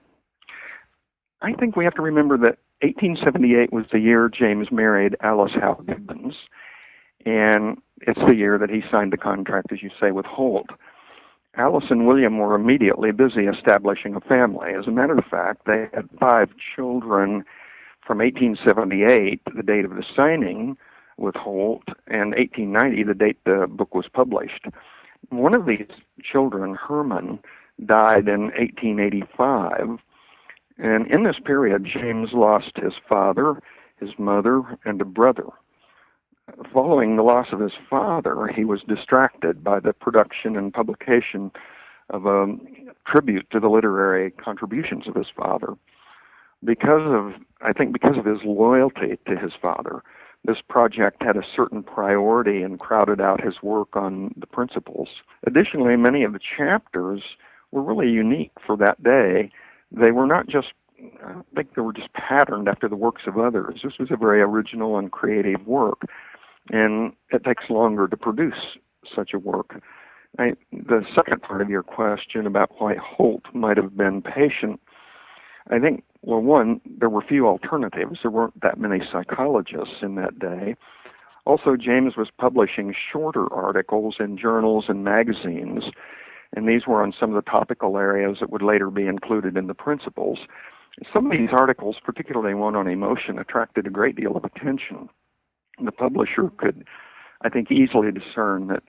I 1.43 1.55
think 1.55 1.75
we 1.75 1.85
have 1.85 1.95
to 1.95 2.03
remember 2.03 2.37
that 2.39 2.59
1878 2.83 3.73
was 3.73 3.85
the 3.91 3.99
year 3.99 4.29
James 4.29 4.69
married 4.71 5.17
Alice 5.21 5.51
Howe 5.61 5.83
Gibbens, 5.85 6.35
and 7.27 7.79
it's 8.03 8.21
the 8.29 8.37
year 8.37 8.59
that 8.59 8.71
he 8.71 8.81
signed 8.93 9.13
the 9.13 9.17
contract, 9.17 9.73
as 9.73 9.83
you 9.83 9.91
say, 10.01 10.13
with 10.13 10.25
Holt. 10.25 10.69
Alice 11.57 11.87
and 11.91 12.07
William 12.07 12.39
were 12.39 12.55
immediately 12.55 13.11
busy 13.11 13.47
establishing 13.47 14.15
a 14.15 14.21
family. 14.21 14.71
As 14.79 14.87
a 14.87 14.93
matter 14.93 15.19
of 15.19 15.25
fact, 15.25 15.63
they 15.67 15.89
had 15.93 16.09
five 16.21 16.51
children 16.77 17.45
from 18.07 18.19
1878, 18.19 19.43
the 19.57 19.65
date 19.65 19.85
of 19.85 19.91
the 19.91 20.05
signing 20.15 20.77
with 21.17 21.35
Holt, 21.35 21.83
and 22.07 22.37
1890, 22.37 23.03
the 23.03 23.15
date 23.15 23.39
the 23.45 23.67
book 23.69 23.97
was 23.97 24.07
published. 24.13 24.67
One 25.31 25.55
of 25.55 25.67
these 25.67 25.89
children, 26.23 26.75
Herman, 26.75 27.41
died 27.85 28.29
in 28.29 28.51
1885 28.57 29.99
and 30.79 31.09
in 31.09 31.25
this 31.25 31.39
period, 31.45 31.85
James 31.85 32.31
lost 32.33 32.77
his 32.77 32.93
father, 33.09 33.61
his 33.99 34.11
mother, 34.17 34.63
and 34.85 35.01
a 35.01 35.05
brother. 35.05 35.47
Following 36.73 37.17
the 37.17 37.23
loss 37.23 37.49
of 37.53 37.61
his 37.61 37.73
father, 37.91 38.47
he 38.47 38.65
was 38.65 38.81
distracted 38.89 39.63
by 39.63 39.81
the 39.81 39.93
production 39.93 40.57
and 40.57 40.73
publication 40.73 41.51
of 42.11 42.27
a 42.27 42.57
tribute 43.07 43.51
to 43.51 43.61
the 43.61 43.69
literary 43.69 44.31
contributions 44.31 45.07
of 45.09 45.15
his 45.15 45.27
father. 45.37 45.75
Because 46.65 47.03
of, 47.05 47.35
I 47.61 47.73
think, 47.73 47.93
because 47.93 48.17
of 48.17 48.25
his 48.25 48.39
loyalty 48.45 49.19
to 49.27 49.37
his 49.37 49.53
father, 49.61 50.03
this 50.45 50.59
project 50.69 51.23
had 51.23 51.37
a 51.37 51.43
certain 51.55 51.83
priority 51.83 52.63
and 52.63 52.79
crowded 52.79 53.21
out 53.21 53.45
his 53.45 53.55
work 53.63 53.97
on 53.97 54.33
the 54.37 54.47
principles. 54.47 55.09
Additionally, 55.47 55.97
many 55.97 56.25
of 56.25 56.33
the 56.33 56.41
chapters 56.57 57.23
were 57.71 57.83
really 57.83 58.09
unique 58.09 58.53
for 58.67 58.77
that 58.77 59.03
day 59.03 59.51
they 59.91 60.11
were 60.11 60.27
not 60.27 60.49
just 60.49 60.69
I 61.25 61.33
don't 61.33 61.47
think 61.55 61.75
they 61.75 61.83
were 61.83 61.93
just 61.93 62.13
patterned 62.13 62.69
after 62.69 62.89
the 62.89 62.97
works 62.97 63.23
of 63.27 63.39
others. 63.39 63.81
This 63.85 63.93
was 64.01 64.09
a 64.11 64.17
very 64.17 64.41
original 64.41 64.99
and 64.99 65.13
creative 65.13 65.65
work, 65.65 66.03
and 66.71 67.13
it 67.31 67.45
takes 67.45 67.71
longer 67.71 68.09
to 68.09 68.17
produce 68.17 68.77
such 69.15 69.33
a 69.33 69.39
work. 69.39 69.81
I, 70.41 70.55
the 70.73 71.05
second 71.15 71.43
part 71.43 71.63
of 71.63 71.71
your 71.71 71.85
question 71.85 72.47
about 72.49 72.73
why 72.79 72.97
Holt 72.97 73.45
might 73.55 73.77
have 73.77 73.97
been 73.97 74.23
patient, 74.23 74.81
I 75.71 75.79
think, 75.79 76.05
well, 76.23 76.41
one, 76.41 76.81
there 76.99 77.11
were 77.11 77.23
few 77.23 77.47
alternatives. 77.47 78.21
There 78.23 78.31
weren't 78.31 78.61
that 78.61 78.79
many 78.79 79.01
psychologists 79.13 79.97
in 80.03 80.15
that 80.17 80.39
day. 80.39 80.75
Also, 81.45 81.77
James 81.77 82.17
was 82.17 82.29
publishing 82.39 82.95
shorter 83.13 83.53
articles 83.53 84.17
in 84.21 84.37
journals 84.37 84.87
and 84.89 85.05
magazines 85.05 85.85
and 86.55 86.69
these 86.69 86.87
were 86.87 87.03
on 87.03 87.13
some 87.19 87.35
of 87.35 87.45
the 87.45 87.51
topical 87.51 87.97
areas 87.97 88.39
that 88.41 88.51
would 88.51 88.63
later 88.63 88.91
be 88.91 89.07
included 89.07 89.57
in 89.57 89.67
the 89.67 89.75
principles. 89.75 90.39
Some 91.13 91.27
of 91.27 91.33
these 91.33 91.51
articles, 91.53 91.97
particularly 92.03 92.55
one 92.55 92.75
on 92.75 92.89
emotion, 92.89 93.39
attracted 93.39 93.87
a 93.87 93.91
great 93.91 94.17
deal 94.17 94.37
of 94.37 94.45
attention. 94.45 95.09
The 95.83 95.93
publisher 95.93 96.51
could, 96.57 96.85
I 97.43 97.49
think, 97.49 97.71
easily 97.71 98.11
discern 98.11 98.69
that 98.69 98.83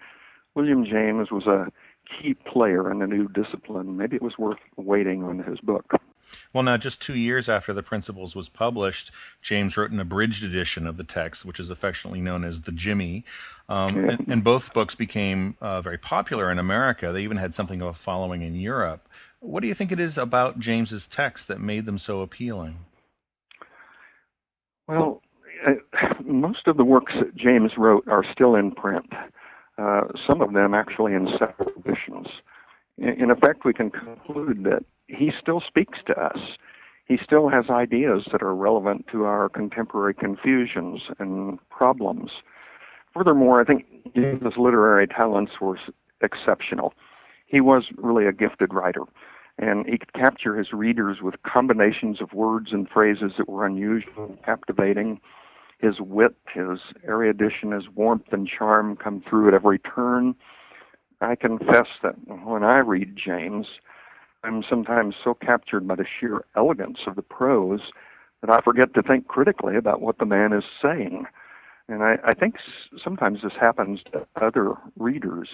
William 0.55 0.85
James 0.85 1.29
was 1.31 1.45
a 1.45 1.67
key 2.09 2.33
player 2.33 2.91
in 2.91 3.01
a 3.01 3.07
new 3.07 3.27
discipline. 3.27 3.97
Maybe 3.97 4.15
it 4.15 4.23
was 4.23 4.37
worth 4.39 4.57
waiting 4.77 5.23
on 5.23 5.39
his 5.39 5.59
book. 5.59 5.93
Well, 6.53 6.63
now, 6.63 6.77
just 6.77 7.01
two 7.01 7.17
years 7.17 7.47
after 7.47 7.73
the 7.73 7.83
Principles 7.83 8.35
was 8.35 8.49
published, 8.49 9.11
James 9.41 9.77
wrote 9.77 9.91
an 9.91 9.99
abridged 9.99 10.43
edition 10.43 10.87
of 10.87 10.97
the 10.97 11.03
text, 11.03 11.45
which 11.45 11.59
is 11.59 11.69
affectionately 11.69 12.21
known 12.21 12.43
as 12.43 12.61
the 12.61 12.71
Jimmy. 12.71 13.23
Um, 13.67 14.09
and, 14.09 14.27
and, 14.27 14.43
both 14.43 14.73
books 14.73 14.95
became 14.95 15.55
uh, 15.61 15.81
very 15.81 15.97
popular 15.97 16.51
in 16.51 16.57
America. 16.57 17.11
They 17.11 17.21
even 17.21 17.37
had 17.37 17.53
something 17.53 17.81
of 17.81 17.87
a 17.87 17.93
following 17.93 18.41
in 18.41 18.55
Europe. 18.55 19.07
What 19.41 19.61
do 19.61 19.67
you 19.67 19.73
think 19.73 19.91
it 19.91 19.99
is 19.99 20.17
about 20.17 20.59
James's 20.59 21.07
text 21.07 21.47
that 21.47 21.59
made 21.59 21.85
them 21.85 21.97
so 21.97 22.21
appealing? 22.21 22.77
Well, 24.87 25.21
uh, 25.65 25.73
most 26.23 26.67
of 26.67 26.77
the 26.77 26.83
works 26.83 27.13
that 27.19 27.35
James 27.35 27.73
wrote 27.77 28.07
are 28.07 28.25
still 28.33 28.55
in 28.55 28.71
print. 28.71 29.05
Uh, 29.77 30.01
some 30.27 30.41
of 30.41 30.53
them 30.53 30.73
actually 30.73 31.13
in 31.13 31.27
several 31.37 31.69
editions. 31.77 32.27
In, 32.97 33.09
in 33.23 33.31
effect, 33.31 33.65
we 33.65 33.73
can 33.73 33.91
conclude 33.91 34.63
that 34.63 34.83
he 35.09 35.31
still 35.41 35.61
speaks 35.65 35.99
to 36.07 36.13
us. 36.19 36.37
He 37.05 37.17
still 37.23 37.49
has 37.49 37.69
ideas 37.69 38.27
that 38.31 38.43
are 38.43 38.55
relevant 38.55 39.07
to 39.11 39.23
our 39.23 39.49
contemporary 39.49 40.13
confusions 40.13 41.01
and 41.17 41.57
problems. 41.69 42.31
Furthermore, 43.13 43.59
I 43.59 43.63
think 43.63 43.85
his 44.13 44.53
literary 44.57 45.07
talents 45.07 45.53
were 45.59 45.79
exceptional. 46.21 46.93
He 47.47 47.61
was 47.61 47.85
really 47.97 48.27
a 48.27 48.31
gifted 48.31 48.73
writer, 48.73 49.01
and 49.57 49.87
he 49.87 49.97
could 49.97 50.13
capture 50.13 50.55
his 50.55 50.71
readers 50.71 51.17
with 51.21 51.41
combinations 51.41 52.21
of 52.21 52.33
words 52.33 52.67
and 52.71 52.87
phrases 52.87 53.31
that 53.39 53.49
were 53.49 53.65
unusual 53.65 54.25
and 54.25 54.43
captivating. 54.43 55.19
His 55.79 55.99
wit, 55.99 56.35
his 56.53 56.79
erudition, 57.07 57.71
his 57.71 57.89
warmth 57.95 58.31
and 58.31 58.47
charm 58.47 58.95
come 58.95 59.23
through 59.27 59.47
at 59.47 59.53
every 59.55 59.79
turn. 59.79 60.35
I 61.21 61.35
confess 61.35 61.87
that 62.03 62.15
when 62.27 62.63
I 62.63 62.77
read 62.77 63.15
James, 63.17 63.65
I'm 64.43 64.63
sometimes 64.67 65.15
so 65.23 65.33
captured 65.33 65.87
by 65.87 65.95
the 65.95 66.05
sheer 66.05 66.45
elegance 66.55 66.99
of 67.07 67.15
the 67.15 67.21
prose 67.21 67.81
that 68.41 68.49
I 68.49 68.61
forget 68.61 68.93
to 68.93 69.01
think 69.01 69.27
critically 69.27 69.75
about 69.75 70.01
what 70.01 70.17
the 70.17 70.25
man 70.25 70.53
is 70.53 70.63
saying. 70.81 71.25
And 71.89 72.03
I, 72.03 72.15
I 72.23 72.33
think 72.33 72.55
sometimes 73.03 73.39
this 73.43 73.53
happens 73.59 73.99
to 74.11 74.25
other 74.41 74.75
readers. 74.97 75.49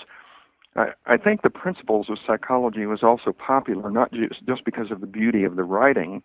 I, 0.76 0.90
I 1.06 1.18
think 1.18 1.42
the 1.42 1.50
principles 1.50 2.08
of 2.10 2.18
psychology 2.26 2.86
was 2.86 3.02
also 3.02 3.32
popular 3.32 3.90
not 3.90 4.12
just, 4.12 4.46
just 4.46 4.66
because 4.66 4.92
of 4.92 5.02
the 5.02 5.08
beauty 5.08 5.44
of 5.46 5.56
the 5.56 5.64
writing, 5.64 6.22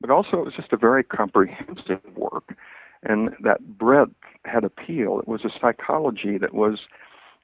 but 0.00 0.10
also 0.10 0.38
it 0.38 0.44
was 0.44 0.54
just 0.56 0.72
a 0.72 0.78
very 0.78 1.04
comprehensive 1.04 2.00
work. 2.16 2.56
And 3.02 3.30
that 3.42 3.78
breadth 3.78 4.12
had 4.44 4.64
appeal. 4.64 5.18
It 5.18 5.28
was 5.28 5.44
a 5.44 5.50
psychology 5.60 6.38
that 6.38 6.54
was 6.54 6.78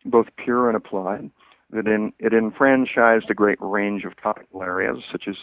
both 0.05 0.29
pure 0.37 0.69
and 0.69 0.77
applied 0.77 1.31
that 1.71 1.87
in, 1.87 2.13
it 2.19 2.33
enfranchised 2.33 3.31
a 3.31 3.35
great 3.35 3.59
range 3.61 4.05
of 4.05 4.13
topical 4.21 4.63
areas 4.63 4.99
such 5.11 5.25
as 5.29 5.37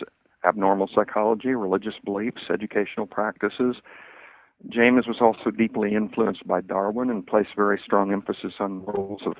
abnormal 0.45 0.89
psychology, 0.93 1.49
religious 1.49 1.95
beliefs, 2.03 2.43
educational 2.51 3.05
practices. 3.07 3.77
James 4.69 5.07
was 5.07 5.17
also 5.19 5.51
deeply 5.51 5.93
influenced 5.95 6.47
by 6.47 6.61
Darwin 6.61 7.09
and 7.09 7.25
placed 7.25 7.49
very 7.55 7.79
strong 7.83 8.11
emphasis 8.11 8.53
on 8.59 8.85
roles 8.85 9.21
of 9.25 9.33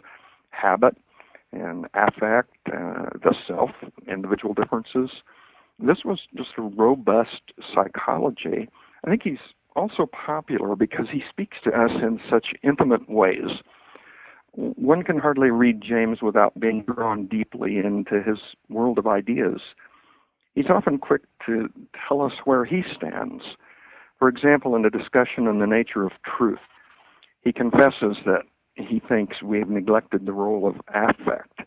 habit 0.50 0.98
and 1.52 1.86
affect, 1.94 2.56
uh, 2.68 3.10
the 3.22 3.36
self, 3.48 3.72
individual 4.12 4.54
differences. 4.54 5.10
This 5.80 6.00
was 6.04 6.20
just 6.36 6.50
a 6.58 6.62
robust 6.62 7.54
psychology. 7.74 8.70
I 9.06 9.10
think 9.10 9.22
he's 9.24 9.38
also 9.76 10.06
popular 10.06 10.76
because 10.76 11.08
he 11.12 11.24
speaks 11.30 11.58
to 11.64 11.72
us 11.72 11.92
in 12.02 12.20
such 12.30 12.48
intimate 12.64 13.10
ways 13.10 13.62
one 14.56 15.04
can 15.04 15.18
hardly 15.18 15.50
read 15.50 15.82
James 15.82 16.22
without 16.22 16.60
being 16.60 16.84
drawn 16.84 17.26
deeply 17.26 17.78
into 17.78 18.22
his 18.22 18.38
world 18.70 18.98
of 18.98 19.08
ideas. 19.08 19.62
He's 20.54 20.70
often 20.70 21.00
quick 21.00 21.24
to 21.46 21.70
tell 22.08 22.22
us 22.22 22.34
where 22.46 22.64
he 22.64 22.84
stands. 22.96 23.44
For 24.20 24.28
example, 24.28 24.76
in 24.76 24.86
a 24.86 24.90
discussion 24.90 25.48
on 25.48 25.60
the 25.60 25.66
nature 25.66 26.06
of 26.06 26.12
truth, 26.24 26.60
he 27.42 27.52
confesses 27.52 28.18
that 28.26 28.44
he 28.76 29.02
thinks 29.08 29.42
we 29.42 29.60
have 29.60 29.70
neglected 29.70 30.26
the 30.26 30.34
role 30.34 30.68
of 30.68 30.76
affect. 30.94 31.62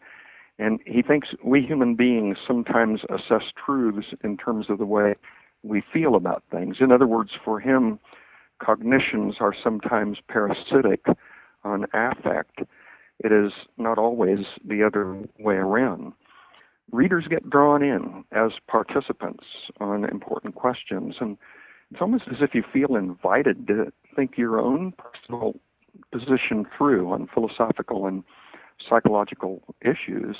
And 0.58 0.80
he 0.86 1.02
thinks 1.02 1.28
we 1.44 1.60
human 1.62 1.96
beings 1.96 2.38
sometimes 2.46 3.00
assess 3.10 3.42
truths 3.64 4.08
in 4.24 4.36
terms 4.36 4.66
of 4.70 4.78
the 4.78 4.86
way 4.86 5.14
we 5.62 5.82
feel 5.92 6.14
about 6.14 6.44
things. 6.50 6.76
In 6.80 6.92
other 6.92 7.06
words, 7.06 7.32
for 7.44 7.60
him, 7.60 7.98
cognitions 8.62 9.34
are 9.40 9.54
sometimes 9.62 10.18
parasitic 10.28 11.04
on 11.66 11.86
affect. 11.92 12.60
It 13.18 13.32
is 13.32 13.52
not 13.76 13.98
always 13.98 14.40
the 14.64 14.82
other 14.82 15.18
way 15.38 15.56
around. 15.56 16.12
Readers 16.92 17.26
get 17.28 17.50
drawn 17.50 17.82
in 17.82 18.24
as 18.32 18.52
participants 18.68 19.44
on 19.80 20.04
important 20.04 20.54
questions, 20.54 21.16
and 21.20 21.36
it's 21.90 22.00
almost 22.00 22.24
as 22.28 22.36
if 22.40 22.54
you 22.54 22.62
feel 22.72 22.96
invited 22.96 23.66
to 23.66 23.92
think 24.14 24.36
your 24.36 24.60
own 24.60 24.92
personal 24.92 25.54
position 26.12 26.66
through 26.76 27.12
on 27.12 27.28
philosophical 27.32 28.06
and 28.06 28.22
psychological 28.88 29.62
issues. 29.80 30.36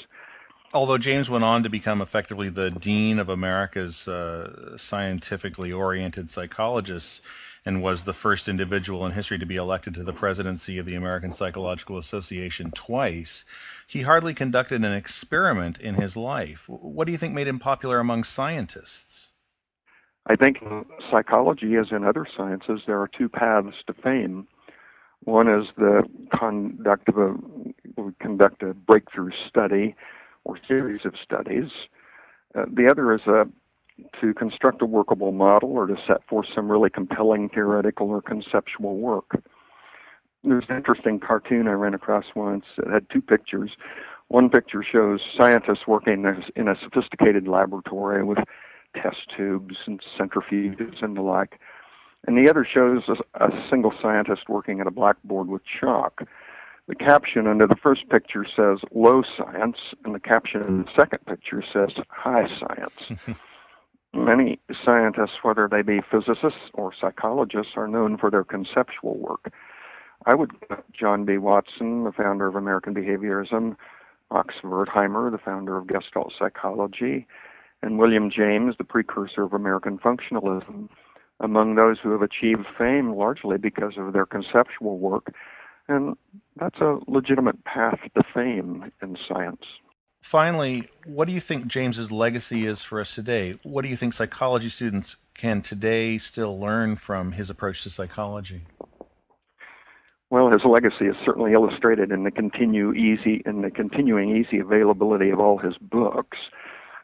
Although 0.75 0.99
James 0.99 1.31
went 1.31 1.45
on 1.45 1.63
to 1.63 1.69
become 1.69 2.03
effectively 2.03 2.49
the 2.49 2.71
dean 2.71 3.19
of 3.19 3.29
America's 3.29 4.09
uh, 4.09 4.77
scientifically 4.77 5.73
oriented 5.73 6.29
psychologists 6.31 7.23
and 7.67 7.83
was 7.83 8.05
the 8.05 8.13
first 8.13 8.49
individual 8.49 9.05
in 9.05 9.13
history 9.13 9.39
to 9.39 9.45
be 9.45 9.57
elected 9.57 9.93
to 9.95 10.05
the 10.05 10.13
presidency 10.13 10.79
of 10.79 10.87
the 10.87 10.95
American 10.95 11.33
Psychological 11.33 11.99
Association 11.99 12.71
twice, 12.71 13.45
he 13.89 14.03
hardly 14.03 14.33
conducted 14.33 14.85
an 14.85 14.93
experiment 14.93 15.81
in 15.81 15.97
his 15.97 16.17
life. 16.17 16.69
What 16.69 17.07
do 17.07 17.13
you 17.13 17.19
think 17.19 17.35
made 17.35 17.49
him 17.49 17.59
popular 17.59 17.99
among 17.99 18.23
scientists? 18.23 19.33
I 20.29 20.37
think 20.37 20.63
in 20.63 20.85
psychology, 21.11 21.75
as 21.77 21.87
in 21.91 22.05
other 22.05 22.25
sciences, 22.37 22.83
there 22.87 23.01
are 23.01 23.09
two 23.09 23.29
paths 23.29 23.77
to 23.89 23.95
fame. 23.95 24.47
One 25.25 25.49
is 25.49 25.67
the 25.77 26.05
conduct 26.33 27.09
of 27.09 27.19
a 27.19 27.35
conduct 28.21 28.63
a 28.63 28.75
breakthrough 28.75 29.31
study 29.49 29.97
or 30.45 30.57
series 30.69 31.01
of 31.05 31.15
studies. 31.23 31.71
Uh, 32.55 32.67
the 32.73 32.89
other 32.89 33.13
is 33.13 33.23
a, 33.27 33.47
to 34.21 34.35
construct 34.35 34.83
a 34.83 34.87
workable 34.87 35.33
model 35.33 35.73
or 35.73 35.87
to 35.87 35.97
set 36.07 36.27
forth 36.29 36.47
some 36.55 36.71
really 36.71 36.91
compelling 36.91 37.49
theoretical 37.49 38.09
or 38.09 38.21
conceptual 38.21 38.97
work. 38.97 39.43
There's 40.45 40.65
an 40.69 40.77
interesting 40.77 41.19
cartoon 41.19 41.67
I 41.67 41.73
ran 41.73 41.95
across 41.95 42.25
once 42.35 42.65
that 42.77 42.89
had 42.89 43.09
two 43.11 43.23
pictures. 43.23 43.71
One 44.29 44.51
picture 44.51 44.83
shows 44.83 45.21
scientists 45.37 45.87
working 45.87 46.25
in 46.57 46.69
a 46.69 46.77
sophisticated 46.83 47.49
laboratory 47.49 48.23
with 48.23 48.39
test 48.95 49.31
tubes 49.37 49.77
and 49.87 50.01
centrifuges 50.19 51.03
and 51.03 51.17
the 51.17 51.23
like. 51.23 51.59
And 52.27 52.37
the 52.37 52.51
other 52.51 52.65
shows 52.65 53.03
a, 53.35 53.49
single 53.71 53.93
scientist 54.03 54.49
working 54.49 54.81
at 54.81 54.87
a 54.87 54.91
blackboard 54.91 55.49
with 55.49 55.63
chalk. 55.65 56.23
The 56.89 56.95
caption 56.95 57.47
under 57.47 57.67
the 57.67 57.77
first 57.77 58.09
picture 58.09 58.45
says 58.45 58.79
low 58.93 59.23
science, 59.37 59.77
and 60.05 60.15
the 60.15 60.21
caption 60.21 60.63
in 60.63 60.83
the 60.83 60.89
second 60.97 61.25
picture 61.27 61.63
says 61.73 61.91
high 62.09 62.49
science. 62.59 63.29
Many 64.17 64.59
scientists, 64.85 65.39
whether 65.43 65.69
they 65.69 65.83
be 65.83 66.01
physicists 66.01 66.71
or 66.75 66.93
psychologists, 66.99 67.73
are 67.77 67.89
known 67.89 68.17
for 68.19 68.31
their 68.31 68.45
conceptual 68.45 69.17
work. 69.19 69.53
I 70.25 70.35
would 70.35 70.53
John 70.99 71.25
B. 71.25 71.39
Watson, 71.39 72.05
the 72.05 72.13
founder 72.13 72.47
of 72.47 72.57
American 72.57 72.95
Behaviorism, 72.95 73.77
Max 74.33 74.55
Wertheimer, 74.65 75.31
the 75.31 75.39
founder 75.39 75.77
of 75.77 75.87
Gestalt 75.87 76.33
Psychology, 76.37 77.27
and 77.83 77.99
William 77.99 78.31
James, 78.31 78.75
the 78.79 78.85
precursor 78.85 79.43
of 79.43 79.53
American 79.53 79.99
Functionalism, 79.99 80.89
among 81.41 81.75
those 81.75 81.99
who 82.03 82.11
have 82.11 82.23
achieved 82.23 82.67
fame 82.77 83.15
largely 83.15 83.59
because 83.59 83.95
of 83.99 84.13
their 84.13 84.27
conceptual 84.27 84.99
work 84.99 85.33
and 85.89 86.17
that's 86.59 86.81
a 86.81 86.99
legitimate 87.07 87.65
path 87.65 87.99
to 88.17 88.23
fame 88.35 88.91
in 89.03 89.17
science. 89.29 89.65
Finally, 90.27 90.89
what 91.05 91.29
do 91.29 91.33
you 91.33 91.39
think 91.39 91.69
James's 91.69 92.11
legacy 92.11 92.67
is 92.67 92.83
for 92.83 92.99
us 92.99 93.15
today? 93.15 93.61
What 93.63 93.83
do 93.83 93.89
you 93.89 93.95
think 93.95 94.13
psychology 94.13 94.69
students 94.69 95.19
can 95.35 95.63
today 95.63 96.19
still 96.19 96.59
learn 96.59 96.97
from 96.97 97.31
his 97.31 97.49
approach 97.49 97.85
to 97.85 97.91
psychology? 97.91 98.63
Well, 100.29 100.51
his 100.51 100.63
legacy 100.65 101.05
is 101.05 101.15
certainly 101.25 101.53
illustrated 101.53 102.11
in 102.11 102.25
the 102.25 102.33
continue 102.33 102.93
easy 102.93 103.41
in 103.47 103.63
the 103.63 103.71
continuing 103.71 104.37
easy 104.37 104.59
availability 104.59 105.31
of 105.31 105.39
all 105.39 105.59
his 105.59 105.75
books. 105.81 106.39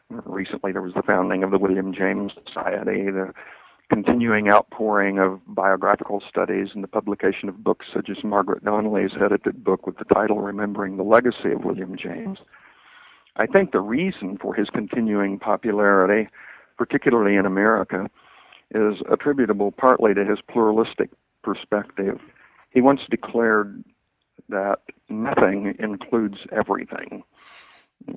Recently, 0.09 0.73
there 0.73 0.81
was 0.81 0.93
the 0.93 1.01
founding 1.01 1.43
of 1.43 1.51
the 1.51 1.57
William 1.57 1.93
James 1.93 2.33
Society, 2.45 3.05
the 3.05 3.33
continuing 3.89 4.51
outpouring 4.51 5.19
of 5.19 5.39
biographical 5.47 6.21
studies 6.27 6.71
and 6.75 6.83
the 6.83 6.89
publication 6.89 7.47
of 7.47 7.63
books 7.63 7.85
such 7.93 8.09
as 8.09 8.21
Margaret 8.21 8.65
Donnelly's 8.65 9.11
edited 9.15 9.63
book 9.63 9.87
with 9.87 9.97
the 9.97 10.13
title 10.13 10.41
Remembering 10.41 10.97
the 10.97 11.03
Legacy 11.03 11.53
of 11.53 11.63
William 11.63 11.95
James. 11.95 12.39
I 13.35 13.45
think 13.47 13.71
the 13.71 13.79
reason 13.79 14.37
for 14.37 14.53
his 14.53 14.69
continuing 14.69 15.39
popularity, 15.39 16.29
particularly 16.77 17.35
in 17.35 17.45
America, 17.45 18.09
is 18.73 18.95
attributable 19.11 19.71
partly 19.71 20.13
to 20.13 20.25
his 20.25 20.39
pluralistic 20.41 21.09
perspective. 21.43 22.19
He 22.71 22.81
once 22.81 23.01
declared 23.09 23.83
that 24.49 24.79
nothing 25.09 25.75
includes 25.79 26.37
everything 26.51 27.23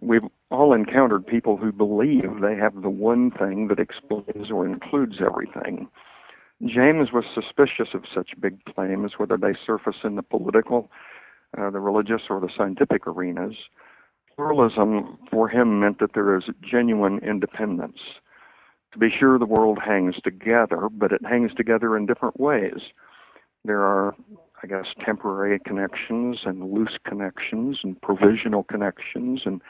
we've 0.01 0.23
all 0.51 0.73
encountered 0.73 1.27
people 1.27 1.57
who 1.57 1.73
believe 1.73 2.41
they 2.41 2.57
have 2.57 2.83
the 2.83 2.91
one 2.91 3.31
thing 3.31 3.69
that 3.69 3.79
explains 3.79 4.51
or 4.51 4.67
includes 4.67 5.17
everything. 5.21 5.89
James 6.65 7.13
was 7.13 7.25
suspicious 7.35 7.89
of 7.95 8.05
such 8.13 8.31
big 8.41 8.65
claims, 8.65 9.13
whether 9.19 9.37
they 9.37 9.55
surface 9.67 9.97
in 10.05 10.17
the 10.17 10.23
political, 10.23 10.91
uh, 11.59 11.71
the 11.71 11.81
religious, 11.81 12.23
or 12.31 12.41
the 12.41 12.49
scientific 12.57 13.07
arenas. 13.07 13.57
Pluralism 14.37 15.19
for 15.31 15.49
him 15.49 15.81
meant 15.81 15.99
that 16.01 16.13
there 16.15 16.37
is 16.37 16.45
genuine 16.63 17.19
independence. 17.19 17.99
To 18.93 18.99
be 18.99 19.09
sure, 19.11 19.39
the 19.39 19.47
world 19.47 19.79
hangs 19.85 20.17
together, 20.23 20.89
but 20.91 21.13
it 21.13 21.25
hangs 21.25 21.53
together 21.55 21.97
in 21.97 22.07
different 22.07 22.39
ways. 22.39 22.81
There 23.65 23.83
are 23.83 24.15
I 24.63 24.67
guess, 24.67 24.87
temporary 25.05 25.59
connections 25.59 26.39
and 26.45 26.73
loose 26.73 26.97
connections 27.07 27.79
and 27.83 28.01
provisional 28.01 28.65
connections 28.65 29.43
and 29.45 29.61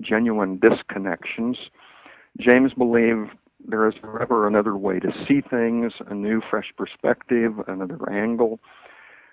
genuine 0.00 0.58
disconnections. 0.58 1.56
James 2.38 2.72
believed 2.74 3.30
there 3.66 3.88
is 3.88 3.94
ever 4.20 4.46
another 4.46 4.76
way 4.76 4.98
to 4.98 5.12
see 5.28 5.40
things, 5.40 5.92
a 6.08 6.14
new, 6.14 6.42
fresh 6.50 6.72
perspective, 6.76 7.52
another 7.68 8.10
angle. 8.10 8.58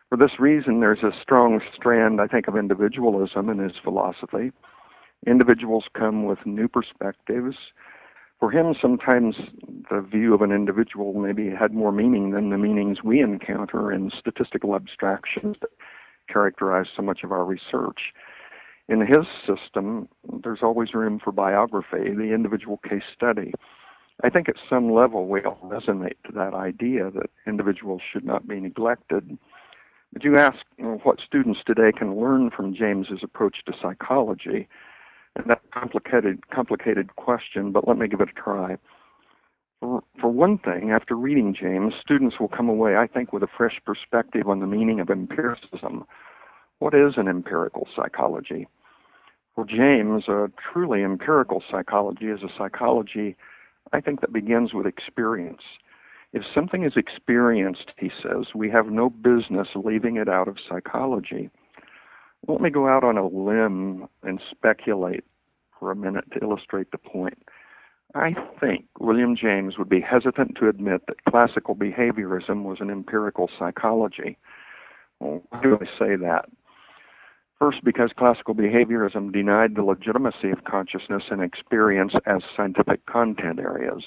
For 0.10 0.18
this 0.18 0.40
reason, 0.40 0.80
there's 0.80 1.04
a 1.04 1.12
strong 1.22 1.60
strand, 1.76 2.22
I 2.22 2.28
think, 2.28 2.48
of 2.48 2.56
individualism 2.56 3.50
in 3.50 3.58
his 3.58 3.74
philosophy. 3.84 4.52
Individuals 5.28 5.86
come 5.94 6.26
with 6.26 6.46
new 6.46 6.68
perspectives, 6.68 7.56
for 8.40 8.52
him, 8.52 8.74
sometimes 8.82 9.36
the 9.92 10.00
view 10.02 10.34
of 10.34 10.42
an 10.42 10.54
individual 10.54 11.14
maybe 11.14 11.50
had 11.50 11.74
more 11.74 11.92
meaning 11.92 12.32
than 12.32 12.50
the 12.50 12.58
meanings 12.58 13.04
we 13.04 13.20
encounter 13.20 13.92
in 13.92 14.12
statistical 14.18 14.76
abstractions 14.76 15.58
that 15.60 15.72
characterize 16.32 16.86
so 16.96 17.02
much 17.02 17.24
of 17.24 17.34
our 17.34 17.44
research. 17.44 18.14
In 18.88 19.02
his 19.02 19.28
system, 19.46 20.08
there's 20.42 20.64
always 20.64 20.94
room 20.94 21.20
for 21.22 21.34
biography, 21.34 22.14
the 22.16 22.34
individual 22.34 22.78
case 22.78 23.04
study. 23.14 23.52
I 24.24 24.30
think 24.30 24.48
at 24.48 24.56
some 24.70 24.92
level 24.92 25.28
we 25.28 25.42
all 25.44 25.60
resonate 25.64 26.16
to 26.26 26.32
that 26.34 26.54
idea 26.54 27.12
that 27.12 27.30
individuals 27.46 28.02
should 28.12 28.26
not 28.26 28.48
be 28.48 28.60
neglected. 28.62 29.38
But 30.14 30.24
you 30.24 30.38
ask 30.38 30.60
you 30.78 30.86
know, 30.86 31.00
what 31.04 31.20
students 31.20 31.60
today 31.66 31.92
can 31.96 32.20
learn 32.20 32.52
from 32.56 32.74
James's 32.74 33.20
approach 33.22 33.58
to 33.66 33.74
psychology. 33.82 34.68
And 35.36 35.46
that's 35.48 35.64
a 35.66 35.80
complicated, 35.80 36.50
complicated 36.50 37.16
question, 37.16 37.72
but 37.72 37.88
let 37.88 37.98
me 37.98 38.08
give 38.08 38.22
it 38.22 38.30
a 38.30 38.40
try. 38.40 38.78
For, 39.80 40.04
for 40.20 40.30
one 40.30 40.58
thing, 40.58 40.92
after 40.92 41.16
reading 41.16 41.56
James, 41.60 41.94
students 42.02 42.36
will 42.40 42.50
come 42.50 42.68
away, 42.68 42.98
I 42.98 43.08
think, 43.08 43.32
with 43.32 43.44
a 43.44 43.48
fresh 43.58 43.80
perspective 43.86 44.50
on 44.50 44.60
the 44.60 44.68
meaning 44.68 45.00
of 45.00 45.10
empiricism. 45.10 46.06
What 46.80 46.94
is 46.94 47.14
an 47.18 47.28
empirical 47.28 47.88
psychology? 47.96 48.68
For 49.56 49.66
James, 49.66 50.28
a 50.28 50.50
truly 50.72 51.04
empirical 51.04 51.64
psychology 51.70 52.28
is 52.28 52.42
a 52.44 52.50
psychology, 52.58 53.36
I 53.94 54.02
think, 54.02 54.22
that 54.22 54.34
begins 54.34 54.74
with 54.74 54.86
experience. 54.86 55.62
If 56.32 56.44
something 56.54 56.84
is 56.84 56.94
experienced, 56.96 57.92
he 57.98 58.12
says, 58.22 58.54
we 58.54 58.70
have 58.70 58.88
no 58.88 59.10
business 59.10 59.68
leaving 59.76 60.18
it 60.18 60.30
out 60.30 60.48
of 60.48 60.58
psychology. 60.70 61.50
Let 62.48 62.62
me 62.62 62.70
go 62.70 62.88
out 62.88 63.04
on 63.04 63.18
a 63.18 63.28
limb 63.28 64.08
and 64.24 64.42
speculate 64.50 65.24
for 65.80 65.92
a 65.92 65.96
minute 65.96 66.26
to 66.34 66.40
illustrate 66.42 66.92
the 66.92 66.98
point. 66.98 67.42
I 68.16 68.34
think 68.60 68.86
William 69.00 69.36
James 69.36 69.78
would 69.78 69.90
be 69.90 70.02
hesitant 70.02 70.56
to 70.60 70.68
admit 70.68 71.02
that 71.08 71.24
classical 71.26 71.76
behaviorism 71.76 72.64
was 72.64 72.80
an 72.80 72.90
empirical 72.90 73.50
psychology. 73.60 74.38
Well, 75.20 75.44
why 75.50 75.62
do 75.62 75.78
I 75.80 75.86
say 75.86 76.16
that? 76.16 76.46
First, 77.60 77.84
because 77.84 78.12
classical 78.18 78.56
behaviorism 78.56 79.34
denied 79.34 79.76
the 79.76 79.84
legitimacy 79.84 80.50
of 80.50 80.64
consciousness 80.64 81.24
and 81.30 81.44
experience 81.44 82.14
as 82.26 82.42
scientific 82.56 83.06
content 83.06 83.60
areas. 83.60 84.04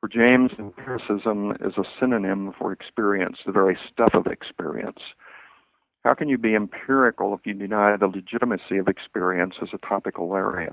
For 0.00 0.08
James, 0.08 0.50
empiricism 0.58 1.52
is 1.60 1.74
a 1.76 1.84
synonym 2.00 2.52
for 2.58 2.72
experience, 2.72 3.36
the 3.46 3.52
very 3.52 3.78
stuff 3.92 4.14
of 4.14 4.26
experience. 4.26 4.98
How 6.04 6.14
can 6.14 6.28
you 6.28 6.38
be 6.38 6.54
empirical 6.54 7.34
if 7.34 7.40
you 7.44 7.54
deny 7.54 7.96
the 7.96 8.08
legitimacy 8.08 8.78
of 8.78 8.88
experience 8.88 9.54
as 9.62 9.68
a 9.72 9.86
topical 9.86 10.34
area? 10.34 10.72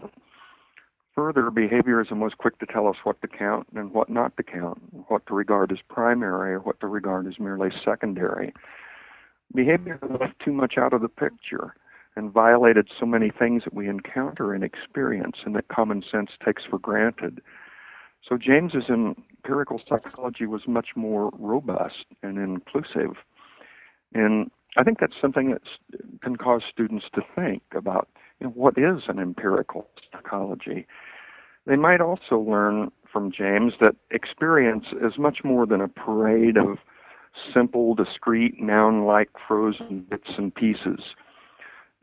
Further, 1.16 1.52
behaviorism 1.52 2.20
was 2.20 2.34
quick 2.38 2.58
to 2.60 2.66
tell 2.66 2.88
us 2.88 2.96
what 3.04 3.22
to 3.22 3.28
count 3.28 3.68
and 3.76 3.92
what 3.92 4.10
not 4.10 4.36
to 4.38 4.44
count, 4.44 4.82
what 5.08 5.26
to 5.28 5.34
regard 5.34 5.72
as 5.72 5.80
primary 5.90 6.54
or 6.54 6.60
what 6.60 6.80
to 6.80 6.88
regard 6.88 7.28
as 7.28 7.40
merely 7.40 7.70
secondary. 7.84 8.54
Behavior 9.54 10.00
left 10.20 10.40
too 10.44 10.54
much 10.54 10.76
out 10.78 10.94
of 10.94 11.02
the 11.02 11.10
picture, 11.10 11.76
and 12.16 12.32
violated 12.32 12.90
so 13.00 13.06
many 13.06 13.32
things 13.32 13.64
that 13.64 13.74
we 13.74 13.88
encounter 13.88 14.54
in 14.54 14.64
experience 14.64 15.38
and 15.46 15.56
that 15.56 15.68
common 15.70 16.04
sense 16.12 16.32
takes 16.44 16.64
for 16.70 16.80
granted. 16.80 17.42
So 18.28 18.38
James's 18.38 18.90
empirical 18.90 19.82
psychology 19.88 20.46
was 20.46 20.62
much 20.68 20.90
more 20.96 21.32
robust 21.40 22.06
and 22.22 22.38
inclusive. 22.38 23.16
And 24.14 24.52
I 24.78 24.84
think 24.84 25.00
that's 25.00 25.16
something 25.20 25.52
that 25.52 25.62
can 26.22 26.36
cause 26.36 26.62
students 26.72 27.06
to 27.16 27.22
think 27.36 27.64
about 27.76 28.08
you 28.40 28.48
know, 28.48 28.54
what 28.54 28.78
is 28.78 29.04
an 29.08 29.20
empirical 29.20 29.88
psychology. 30.12 30.88
They 31.66 31.76
might 31.76 32.02
also 32.02 32.40
learn 32.40 32.92
from 33.12 33.32
James 33.32 33.74
that 33.82 33.96
experience 34.12 34.86
is 35.02 35.18
much 35.18 35.40
more 35.44 35.66
than 35.66 35.82
a 35.82 35.88
parade 35.88 36.58
of 36.58 36.78
simple, 37.54 37.96
discrete, 37.96 38.62
noun 38.62 39.06
like 39.06 39.30
frozen 39.48 40.06
bits 40.10 40.30
and 40.38 40.54
pieces. 40.54 41.00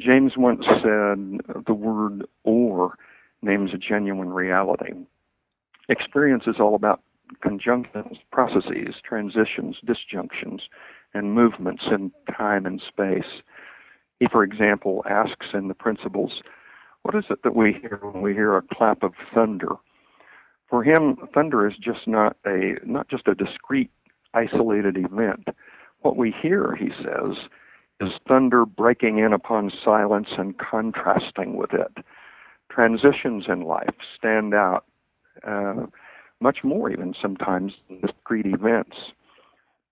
James 0.00 0.33
once 0.37 0.64
said 0.66 1.40
the 1.66 1.74
word 1.74 2.26
or 2.44 2.96
names 3.42 3.70
a 3.72 3.79
genuine 3.79 4.31
reality. 4.31 4.92
Experience 5.88 6.44
is 6.46 6.57
all 6.59 6.74
about 6.74 7.00
conjunctions, 7.40 8.18
processes, 8.31 8.96
transitions, 9.05 9.76
disjunctions, 9.85 10.62
and 11.16 11.35
movements 11.35 11.85
in 11.90 12.12
time 12.37 12.66
and 12.66 12.81
space. 12.87 13.42
He, 14.20 14.26
for 14.31 14.44
example, 14.44 15.05
asks 15.09 15.46
in 15.52 15.68
the 15.68 15.74
principles, 15.74 16.42
What 17.02 17.14
is 17.14 17.24
it 17.31 17.42
that 17.42 17.57
we 17.57 17.72
hear 17.72 17.98
when 18.02 18.22
we 18.22 18.33
hear 18.33 18.57
a 18.57 18.62
clap 18.62 19.02
of 19.02 19.12
thunder? 19.35 19.72
For 20.68 20.83
him, 20.83 21.16
thunder 21.33 21.68
is 21.68 21.76
just 21.76 22.07
not 22.07 22.37
a 22.44 22.74
not 22.85 23.09
just 23.09 23.29
a 23.29 23.35
discrete, 23.35 23.90
isolated 24.35 24.96
event. 24.96 25.48
What 26.00 26.16
we 26.16 26.35
hear, 26.42 26.76
he 26.76 26.90
says, 27.02 27.37
is 28.00 28.11
thunder 28.29 28.66
breaking 28.66 29.18
in 29.18 29.33
upon 29.33 29.70
silence 29.85 30.29
and 30.37 30.59
contrasting 30.59 31.57
with 31.57 31.72
it. 31.72 32.05
Transitions 32.70 33.44
in 33.48 33.62
life 33.62 33.94
stand 34.16 34.55
out 34.55 34.85
uh, 35.46 35.87
much 36.40 36.59
more, 36.62 36.90
even 36.90 37.14
sometimes, 37.20 37.72
than 37.88 38.00
discrete 38.00 38.46
events. 38.46 38.96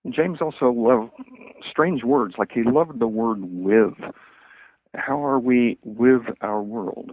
James 0.09 0.39
also 0.41 0.71
loved 0.71 1.11
strange 1.69 2.03
words, 2.03 2.35
like 2.37 2.51
he 2.53 2.63
loved 2.63 2.99
the 2.99 3.07
word 3.07 3.39
with. 3.41 3.93
How 4.93 5.23
are 5.23 5.39
we 5.39 5.77
with 5.83 6.23
our 6.41 6.61
world? 6.61 7.11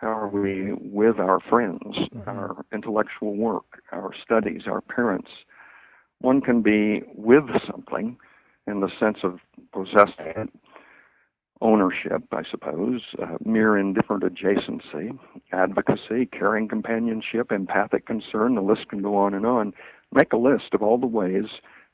How 0.00 0.08
are 0.08 0.28
we 0.28 0.72
with 0.72 1.18
our 1.18 1.40
friends, 1.40 1.82
mm-hmm. 1.84 2.28
our 2.28 2.64
intellectual 2.72 3.36
work, 3.36 3.82
our 3.92 4.12
studies, 4.24 4.62
our 4.66 4.80
parents? 4.80 5.28
One 6.20 6.40
can 6.40 6.62
be 6.62 7.02
with 7.14 7.44
something 7.70 8.16
in 8.66 8.80
the 8.80 8.90
sense 8.98 9.18
of 9.22 9.40
possessing 9.72 10.32
it, 10.36 10.48
ownership, 11.60 12.22
I 12.32 12.42
suppose, 12.50 13.02
uh, 13.22 13.36
mere 13.44 13.76
indifferent 13.76 14.24
adjacency, 14.24 15.18
advocacy, 15.52 16.26
caring 16.26 16.68
companionship, 16.68 17.52
empathic 17.52 18.06
concern, 18.06 18.54
the 18.54 18.62
list 18.62 18.88
can 18.88 19.02
go 19.02 19.16
on 19.16 19.34
and 19.34 19.44
on. 19.44 19.74
Make 20.12 20.32
a 20.32 20.38
list 20.38 20.72
of 20.72 20.82
all 20.82 20.96
the 20.96 21.06
ways 21.06 21.44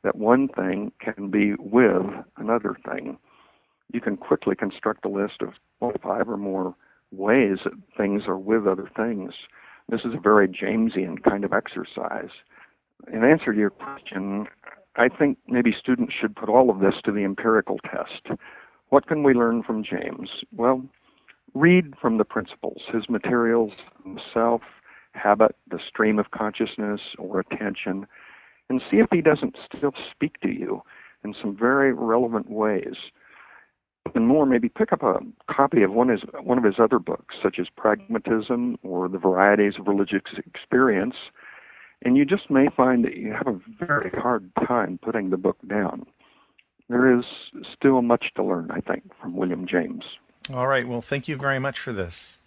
that 0.04 0.16
one 0.16 0.48
thing 0.48 0.92
can 1.00 1.30
be 1.30 1.54
with 1.58 2.06
another 2.36 2.76
thing. 2.88 3.18
You 3.92 4.00
can 4.00 4.16
quickly 4.16 4.54
construct 4.54 5.04
a 5.04 5.08
list 5.08 5.42
of 5.42 5.54
five 6.02 6.28
or 6.28 6.36
more 6.36 6.74
ways 7.12 7.58
that 7.64 7.72
things 7.96 8.22
are 8.26 8.38
with 8.38 8.66
other 8.66 8.90
things. 8.96 9.32
This 9.88 10.00
is 10.00 10.14
a 10.14 10.20
very 10.20 10.48
Jamesian 10.48 11.22
kind 11.22 11.44
of 11.44 11.52
exercise. 11.52 12.30
In 13.12 13.24
answer 13.24 13.52
to 13.52 13.58
your 13.58 13.70
question, 13.70 14.46
I 14.96 15.08
think 15.08 15.38
maybe 15.46 15.74
students 15.78 16.14
should 16.18 16.34
put 16.34 16.48
all 16.48 16.70
of 16.70 16.80
this 16.80 16.94
to 17.04 17.12
the 17.12 17.24
empirical 17.24 17.78
test. 17.78 18.38
What 18.88 19.06
can 19.06 19.22
we 19.22 19.34
learn 19.34 19.62
from 19.62 19.84
James? 19.84 20.30
Well, 20.52 20.84
read 21.54 21.94
from 22.00 22.18
the 22.18 22.24
principles, 22.24 22.82
his 22.92 23.08
materials, 23.08 23.72
self, 24.32 24.62
habit, 25.12 25.56
the 25.70 25.78
stream 25.86 26.18
of 26.18 26.30
consciousness, 26.30 27.00
or 27.18 27.40
attention, 27.40 28.06
and 28.68 28.82
see 28.90 28.98
if 28.98 29.06
he 29.12 29.20
doesn't 29.20 29.56
still 29.76 29.92
speak 30.10 30.40
to 30.40 30.48
you 30.48 30.82
in 31.24 31.34
some 31.40 31.56
very 31.56 31.92
relevant 31.92 32.50
ways. 32.50 32.94
And 34.14 34.28
more, 34.28 34.46
maybe 34.46 34.68
pick 34.68 34.92
up 34.92 35.02
a 35.02 35.18
copy 35.52 35.82
of 35.82 35.92
one 35.92 36.10
of 36.10 36.20
his, 36.20 36.30
one 36.42 36.58
of 36.58 36.64
his 36.64 36.76
other 36.78 36.98
books, 36.98 37.34
such 37.42 37.58
as 37.58 37.66
Pragmatism 37.76 38.78
or 38.82 39.08
The 39.08 39.18
Varieties 39.18 39.74
of 39.78 39.88
Religious 39.88 40.22
Experience, 40.46 41.16
and 42.02 42.16
you 42.16 42.24
just 42.24 42.50
may 42.50 42.68
find 42.76 43.04
that 43.04 43.16
you 43.16 43.32
have 43.32 43.48
a 43.48 43.58
very 43.78 44.10
hard 44.10 44.50
time 44.66 44.98
putting 45.02 45.30
the 45.30 45.36
book 45.36 45.56
down. 45.68 46.06
There 46.88 47.18
is 47.18 47.24
still 47.76 48.00
much 48.02 48.26
to 48.36 48.44
learn, 48.44 48.70
I 48.70 48.80
think, 48.80 49.10
from 49.20 49.36
William 49.36 49.66
James. 49.66 50.04
All 50.54 50.68
right. 50.68 50.86
Well, 50.86 51.00
thank 51.00 51.26
you 51.26 51.36
very 51.36 51.58
much 51.58 51.80
for 51.80 51.92
this. 51.92 52.38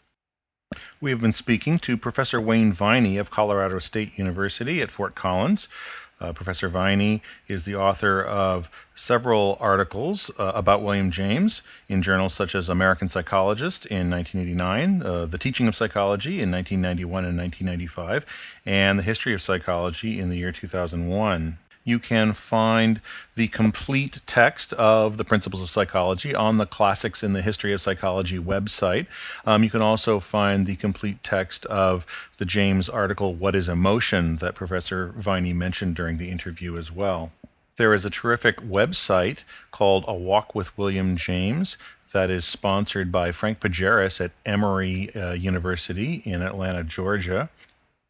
We 1.01 1.09
have 1.09 1.19
been 1.19 1.33
speaking 1.33 1.79
to 1.79 1.97
Professor 1.97 2.39
Wayne 2.39 2.71
Viney 2.71 3.17
of 3.17 3.31
Colorado 3.31 3.79
State 3.79 4.19
University 4.19 4.83
at 4.83 4.91
Fort 4.91 5.15
Collins. 5.15 5.67
Uh, 6.21 6.31
Professor 6.31 6.69
Viney 6.69 7.23
is 7.47 7.65
the 7.65 7.75
author 7.75 8.21
of 8.21 8.69
several 8.93 9.57
articles 9.59 10.29
uh, 10.37 10.51
about 10.53 10.83
William 10.83 11.09
James 11.09 11.63
in 11.87 12.03
journals 12.03 12.35
such 12.35 12.53
as 12.53 12.69
American 12.69 13.09
Psychologist 13.09 13.87
in 13.87 14.11
1989, 14.11 15.01
uh, 15.01 15.25
The 15.25 15.39
Teaching 15.39 15.67
of 15.67 15.75
Psychology 15.75 16.39
in 16.39 16.51
1991 16.51 17.25
and 17.25 17.37
1995, 17.37 18.61
and 18.65 18.99
The 18.99 19.03
History 19.03 19.33
of 19.33 19.41
Psychology 19.41 20.19
in 20.19 20.29
the 20.29 20.37
year 20.37 20.51
2001 20.51 21.57
you 21.89 21.99
can 21.99 22.33
find 22.33 23.01
the 23.35 23.47
complete 23.47 24.21
text 24.25 24.71
of 24.73 25.17
the 25.17 25.25
principles 25.25 25.61
of 25.61 25.69
psychology 25.69 26.35
on 26.35 26.57
the 26.57 26.65
Classics 26.65 27.23
in 27.23 27.33
the 27.33 27.41
History 27.41 27.73
of 27.73 27.81
Psychology 27.81 28.37
website. 28.37 29.07
Um, 29.45 29.63
you 29.63 29.69
can 29.69 29.81
also 29.81 30.19
find 30.19 30.65
the 30.65 30.75
complete 30.75 31.23
text 31.23 31.65
of 31.65 32.05
the 32.37 32.45
James 32.45 32.87
article, 32.87 33.33
What 33.33 33.55
is 33.55 33.67
Emotion, 33.67 34.37
that 34.37 34.55
Professor 34.55 35.07
Viney 35.17 35.53
mentioned 35.53 35.95
during 35.95 36.17
the 36.17 36.29
interview 36.29 36.77
as 36.77 36.91
well. 36.91 37.31
There 37.77 37.93
is 37.93 38.05
a 38.05 38.09
terrific 38.09 38.57
website 38.57 39.43
called 39.71 40.05
A 40.07 40.13
Walk 40.13 40.53
with 40.53 40.77
William 40.77 41.15
James 41.15 41.77
that 42.11 42.29
is 42.29 42.43
sponsored 42.43 43.11
by 43.11 43.31
Frank 43.31 43.59
Pajares 43.59 44.19
at 44.19 44.31
Emory 44.45 45.13
uh, 45.15 45.33
University 45.33 46.21
in 46.25 46.41
Atlanta, 46.41 46.83
Georgia. 46.83 47.49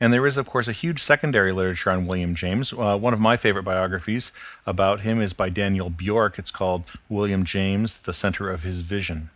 And 0.01 0.13
there 0.13 0.25
is, 0.25 0.37
of 0.37 0.49
course, 0.49 0.69
a 0.69 0.71
huge 0.71 0.99
secondary 1.01 1.51
literature 1.51 1.91
on 1.91 2.07
William 2.07 2.33
James. 2.33 2.71
Uh, 2.71 2.97
one 2.97 3.13
of 3.13 3.19
my 3.19 3.35
favorite 3.35 3.63
biographies 3.63 4.31
about 4.65 5.01
him 5.01 5.21
is 5.21 5.33
by 5.33 5.49
Daniel 5.49 5.89
Bjork. 5.89 6.39
It's 6.39 6.51
called 6.51 6.85
William 7.09 7.43
James, 7.43 7.99
The 7.99 8.13
Center 8.13 8.49
of 8.49 8.63
His 8.63 8.79
Vision. 8.79 9.29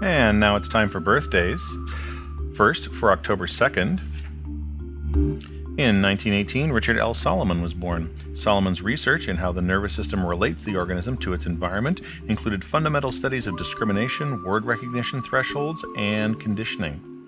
And 0.00 0.38
now 0.38 0.54
it's 0.54 0.68
time 0.68 0.88
for 0.88 1.00
birthdays. 1.00 1.68
First, 2.54 2.92
for 2.92 3.10
October 3.10 3.46
2nd, 3.46 3.98
in 5.80 6.02
1918, 6.02 6.70
Richard 6.70 6.98
L. 6.98 7.14
Solomon 7.14 7.62
was 7.62 7.74
born. 7.74 8.10
Solomon's 8.34 8.82
research 8.82 9.28
in 9.28 9.36
how 9.36 9.52
the 9.52 9.62
nervous 9.62 9.94
system 9.94 10.24
relates 10.24 10.64
the 10.64 10.76
organism 10.76 11.16
to 11.18 11.32
its 11.32 11.46
environment 11.46 12.00
included 12.28 12.62
fundamental 12.64 13.10
studies 13.10 13.46
of 13.46 13.56
discrimination, 13.56 14.42
word 14.44 14.64
recognition 14.64 15.22
thresholds, 15.22 15.84
and 15.96 16.38
conditioning 16.38 17.19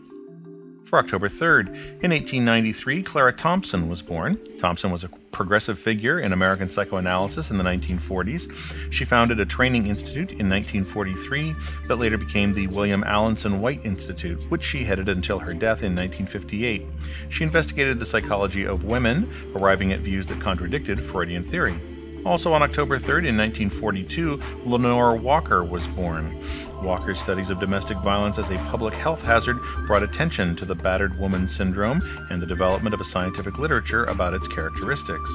for 0.93 0.99
October 0.99 1.27
3rd. 1.27 1.69
In 2.03 2.11
1893, 2.11 3.03
Clara 3.03 3.33
Thompson 3.33 3.89
was 3.89 4.03
born. 4.03 4.39
Thompson 4.59 4.91
was 4.91 5.05
a 5.05 5.09
progressive 5.31 5.79
figure 5.79 6.21
in 6.21 6.35
American 6.35 6.69
psychoanalysis 6.69 7.51
in 7.51 7.57
the 7.57 7.65
1940s. 7.65 8.93
She 8.93 9.07
founded 9.07 9.41
a 9.41 9.47
training 9.47 9.87
institute 9.87 10.33
in 10.33 10.51
1943 10.51 11.55
that 11.89 11.97
later 11.97 12.19
became 12.19 12.53
the 12.53 12.67
William 12.67 13.03
Alanson 13.05 13.61
White 13.61 13.87
Institute, 13.87 14.43
which 14.51 14.63
she 14.63 14.85
headed 14.85 15.09
until 15.09 15.39
her 15.39 15.55
death 15.55 15.83
in 15.83 15.97
1958. 15.97 16.83
She 17.31 17.43
investigated 17.43 17.99
the 17.99 18.05
psychology 18.05 18.67
of 18.67 18.85
women, 18.85 19.33
arriving 19.57 19.95
at 19.95 20.01
views 20.01 20.29
that 20.29 20.43
contradicted 20.43 21.01
Freudian 21.01 21.43
theory. 21.43 21.81
Also 22.25 22.53
on 22.53 22.63
October 22.63 22.99
3rd 22.99 23.27
in 23.27 23.37
1942, 23.37 24.41
Lenore 24.65 25.17
Walker 25.17 25.65
was 25.65 25.89
born. 25.89 26.39
Walker's 26.83 27.21
studies 27.21 27.51
of 27.51 27.61
domestic 27.61 27.97
violence 27.99 28.39
as 28.39 28.51
a 28.51 28.57
public 28.71 28.95
health 28.95 29.25
hazard 29.25 29.59
brought 29.87 30.03
attention 30.03 30.55
to 30.57 30.65
the 30.65 30.75
battered 30.75 31.19
woman 31.19 31.49
syndrome 31.49 32.01
and 32.31 32.41
the 32.41 32.47
development 32.47 32.95
of 32.95 33.01
a 33.01 33.05
scientific 33.05 33.59
literature 33.59 34.05
about 34.05 34.35
its 34.35 34.49
characteristics. 34.49 35.31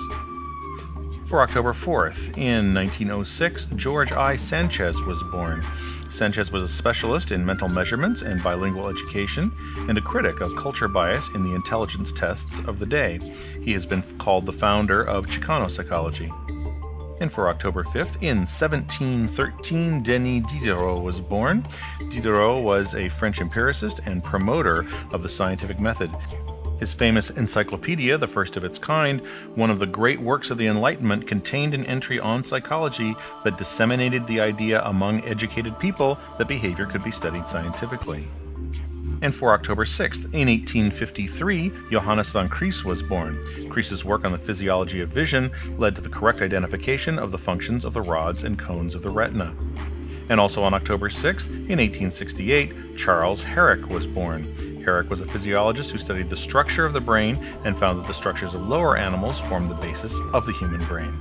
For 1.25 1.41
October 1.41 1.73
4th, 1.73 2.37
in 2.37 2.73
1906, 2.73 3.65
George 3.75 4.13
I. 4.13 4.37
Sanchez 4.37 5.01
was 5.01 5.21
born. 5.23 5.61
Sanchez 6.09 6.53
was 6.53 6.63
a 6.63 6.69
specialist 6.69 7.33
in 7.33 7.45
mental 7.45 7.67
measurements 7.67 8.21
and 8.21 8.41
bilingual 8.41 8.87
education, 8.87 9.51
and 9.89 9.97
a 9.97 10.01
critic 10.01 10.39
of 10.39 10.55
culture 10.55 10.87
bias 10.87 11.29
in 11.35 11.43
the 11.43 11.53
intelligence 11.53 12.13
tests 12.13 12.59
of 12.59 12.79
the 12.79 12.85
day. 12.85 13.19
He 13.61 13.73
has 13.73 13.85
been 13.85 14.01
called 14.17 14.45
the 14.45 14.53
founder 14.53 15.03
of 15.03 15.25
Chicano 15.25 15.69
psychology. 15.69 16.31
And 17.19 17.31
for 17.31 17.49
October 17.49 17.83
5th, 17.83 18.21
in 18.21 18.45
1713, 18.45 20.03
Denis 20.03 20.51
Diderot 20.51 21.01
was 21.01 21.19
born. 21.19 21.65
Diderot 22.11 22.63
was 22.63 22.93
a 22.93 23.09
French 23.09 23.41
empiricist 23.41 24.01
and 24.05 24.23
promoter 24.23 24.85
of 25.11 25.23
the 25.23 25.29
scientific 25.29 25.79
method. 25.79 26.11
His 26.79 26.93
famous 26.93 27.31
Encyclopedia, 27.31 28.19
the 28.19 28.27
first 28.27 28.55
of 28.55 28.63
its 28.63 28.77
kind, 28.77 29.25
one 29.55 29.71
of 29.71 29.79
the 29.79 29.87
great 29.87 30.19
works 30.19 30.51
of 30.51 30.59
the 30.59 30.67
Enlightenment, 30.67 31.27
contained 31.27 31.73
an 31.73 31.85
entry 31.85 32.19
on 32.19 32.43
psychology 32.43 33.15
that 33.43 33.57
disseminated 33.57 34.27
the 34.27 34.39
idea 34.39 34.83
among 34.83 35.23
educated 35.25 35.79
people 35.79 36.19
that 36.37 36.47
behavior 36.47 36.85
could 36.85 37.03
be 37.03 37.11
studied 37.11 37.47
scientifically. 37.47 38.27
And 39.21 39.33
for 39.33 39.51
October 39.53 39.83
6th, 39.83 40.25
in 40.33 40.47
1853, 40.47 41.71
Johannes 41.89 42.31
von 42.31 42.47
Kries 42.49 42.85
was 42.85 43.01
born. 43.01 43.37
Kries's 43.67 44.05
work 44.05 44.25
on 44.25 44.31
the 44.31 44.37
physiology 44.37 45.01
of 45.01 45.09
vision 45.09 45.51
led 45.77 45.95
to 45.95 46.01
the 46.01 46.09
correct 46.09 46.41
identification 46.41 47.17
of 47.17 47.31
the 47.31 47.37
functions 47.37 47.83
of 47.83 47.93
the 47.93 48.01
rods 48.01 48.43
and 48.43 48.59
cones 48.59 48.93
of 48.93 49.01
the 49.01 49.09
retina. 49.09 49.55
And 50.29 50.39
also 50.39 50.61
on 50.61 50.73
October 50.73 51.09
6th, 51.09 51.49
in 51.49 51.79
1868, 51.79 52.95
Charles 52.95 53.41
Herrick 53.41 53.89
was 53.89 54.05
born. 54.05 54.83
Herrick 54.83 55.09
was 55.09 55.21
a 55.21 55.25
physiologist 55.25 55.91
who 55.91 55.97
studied 55.97 56.29
the 56.29 56.37
structure 56.37 56.85
of 56.85 56.93
the 56.93 57.01
brain 57.01 57.37
and 57.65 57.77
found 57.77 57.99
that 57.99 58.07
the 58.07 58.13
structures 58.13 58.53
of 58.53 58.67
lower 58.67 58.97
animals 58.97 59.39
form 59.39 59.67
the 59.67 59.75
basis 59.75 60.19
of 60.33 60.45
the 60.45 60.53
human 60.53 60.83
brain. 60.85 61.13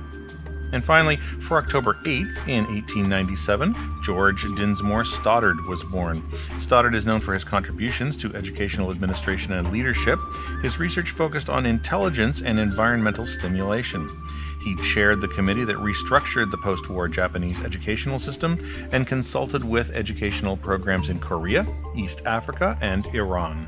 And 0.73 0.83
finally, 0.83 1.17
for 1.17 1.57
October 1.57 1.95
8th 2.03 2.47
in 2.47 2.65
1897, 2.65 3.75
George 4.03 4.43
Dinsmore 4.55 5.05
Stoddard 5.05 5.65
was 5.67 5.83
born. 5.83 6.21
Stoddard 6.59 6.95
is 6.95 7.05
known 7.05 7.19
for 7.19 7.33
his 7.33 7.43
contributions 7.43 8.17
to 8.17 8.33
educational 8.35 8.91
administration 8.91 9.53
and 9.53 9.71
leadership. 9.71 10.19
His 10.61 10.79
research 10.79 11.11
focused 11.11 11.49
on 11.49 11.65
intelligence 11.65 12.41
and 12.41 12.59
environmental 12.59 13.25
stimulation. 13.25 14.09
He 14.61 14.75
chaired 14.77 15.21
the 15.21 15.27
committee 15.29 15.63
that 15.63 15.77
restructured 15.77 16.51
the 16.51 16.57
post 16.57 16.89
war 16.89 17.07
Japanese 17.07 17.61
educational 17.61 18.19
system 18.19 18.57
and 18.91 19.07
consulted 19.07 19.63
with 19.63 19.95
educational 19.95 20.57
programs 20.57 21.09
in 21.09 21.19
Korea, 21.19 21.65
East 21.95 22.23
Africa, 22.25 22.77
and 22.81 23.05
Iran. 23.15 23.67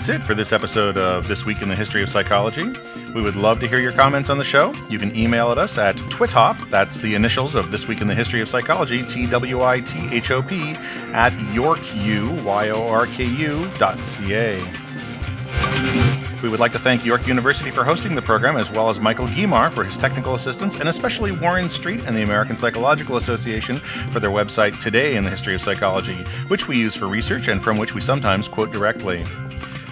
That's 0.00 0.08
it 0.08 0.24
for 0.24 0.34
this 0.34 0.50
episode 0.50 0.96
of 0.96 1.28
This 1.28 1.44
Week 1.44 1.60
in 1.60 1.68
the 1.68 1.76
History 1.76 2.02
of 2.02 2.08
Psychology. 2.08 2.72
We 3.14 3.20
would 3.20 3.36
love 3.36 3.60
to 3.60 3.68
hear 3.68 3.78
your 3.78 3.92
comments 3.92 4.30
on 4.30 4.38
the 4.38 4.44
show. 4.44 4.72
You 4.88 4.98
can 4.98 5.14
email 5.14 5.50
at 5.50 5.58
us 5.58 5.76
at 5.76 5.96
twithop, 5.96 6.70
that's 6.70 6.96
the 6.96 7.14
initials 7.14 7.54
of 7.54 7.70
This 7.70 7.86
Week 7.86 8.00
in 8.00 8.06
the 8.06 8.14
History 8.14 8.40
of 8.40 8.48
Psychology, 8.48 9.04
T 9.04 9.26
W 9.26 9.60
I 9.60 9.80
T 9.80 10.08
H 10.10 10.30
O 10.30 10.40
P, 10.40 10.72
at 11.12 11.34
yorku, 11.52 12.42
Y 12.42 12.70
O 12.70 12.88
R 12.88 13.08
K 13.08 13.26
U, 13.26 13.70
dot 13.76 14.02
C 14.02 14.32
A. 14.32 14.64
We 16.42 16.48
would 16.48 16.60
like 16.60 16.72
to 16.72 16.78
thank 16.78 17.04
York 17.04 17.26
University 17.26 17.70
for 17.70 17.84
hosting 17.84 18.14
the 18.14 18.22
program, 18.22 18.56
as 18.56 18.70
well 18.70 18.88
as 18.88 18.98
Michael 18.98 19.26
Guimar 19.26 19.70
for 19.70 19.84
his 19.84 19.98
technical 19.98 20.34
assistance, 20.34 20.76
and 20.76 20.88
especially 20.88 21.32
Warren 21.32 21.68
Street 21.68 22.04
and 22.06 22.16
the 22.16 22.22
American 22.22 22.56
Psychological 22.56 23.18
Association 23.18 23.80
for 24.08 24.18
their 24.18 24.30
website 24.30 24.80
Today 24.80 25.16
in 25.16 25.24
the 25.24 25.30
History 25.30 25.54
of 25.54 25.60
Psychology, 25.60 26.16
which 26.48 26.68
we 26.68 26.78
use 26.78 26.96
for 26.96 27.06
research 27.06 27.48
and 27.48 27.62
from 27.62 27.76
which 27.76 27.94
we 27.94 28.00
sometimes 28.00 28.48
quote 28.48 28.72
directly. 28.72 29.26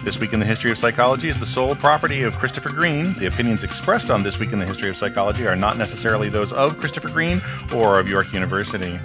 This 0.08 0.18
Week 0.18 0.32
in 0.32 0.40
the 0.40 0.46
History 0.46 0.70
of 0.70 0.78
Psychology 0.78 1.28
is 1.28 1.38
the 1.38 1.44
sole 1.44 1.76
property 1.76 2.22
of 2.22 2.38
Christopher 2.38 2.70
Green. 2.70 3.12
The 3.18 3.26
opinions 3.26 3.62
expressed 3.62 4.10
on 4.10 4.22
This 4.22 4.38
Week 4.38 4.54
in 4.54 4.58
the 4.58 4.64
History 4.64 4.88
of 4.88 4.96
Psychology 4.96 5.46
are 5.46 5.54
not 5.54 5.76
necessarily 5.76 6.30
those 6.30 6.50
of 6.50 6.78
Christopher 6.78 7.10
Green 7.10 7.42
or 7.74 8.00
of 8.00 8.08
York 8.08 8.32
University. 8.32 8.98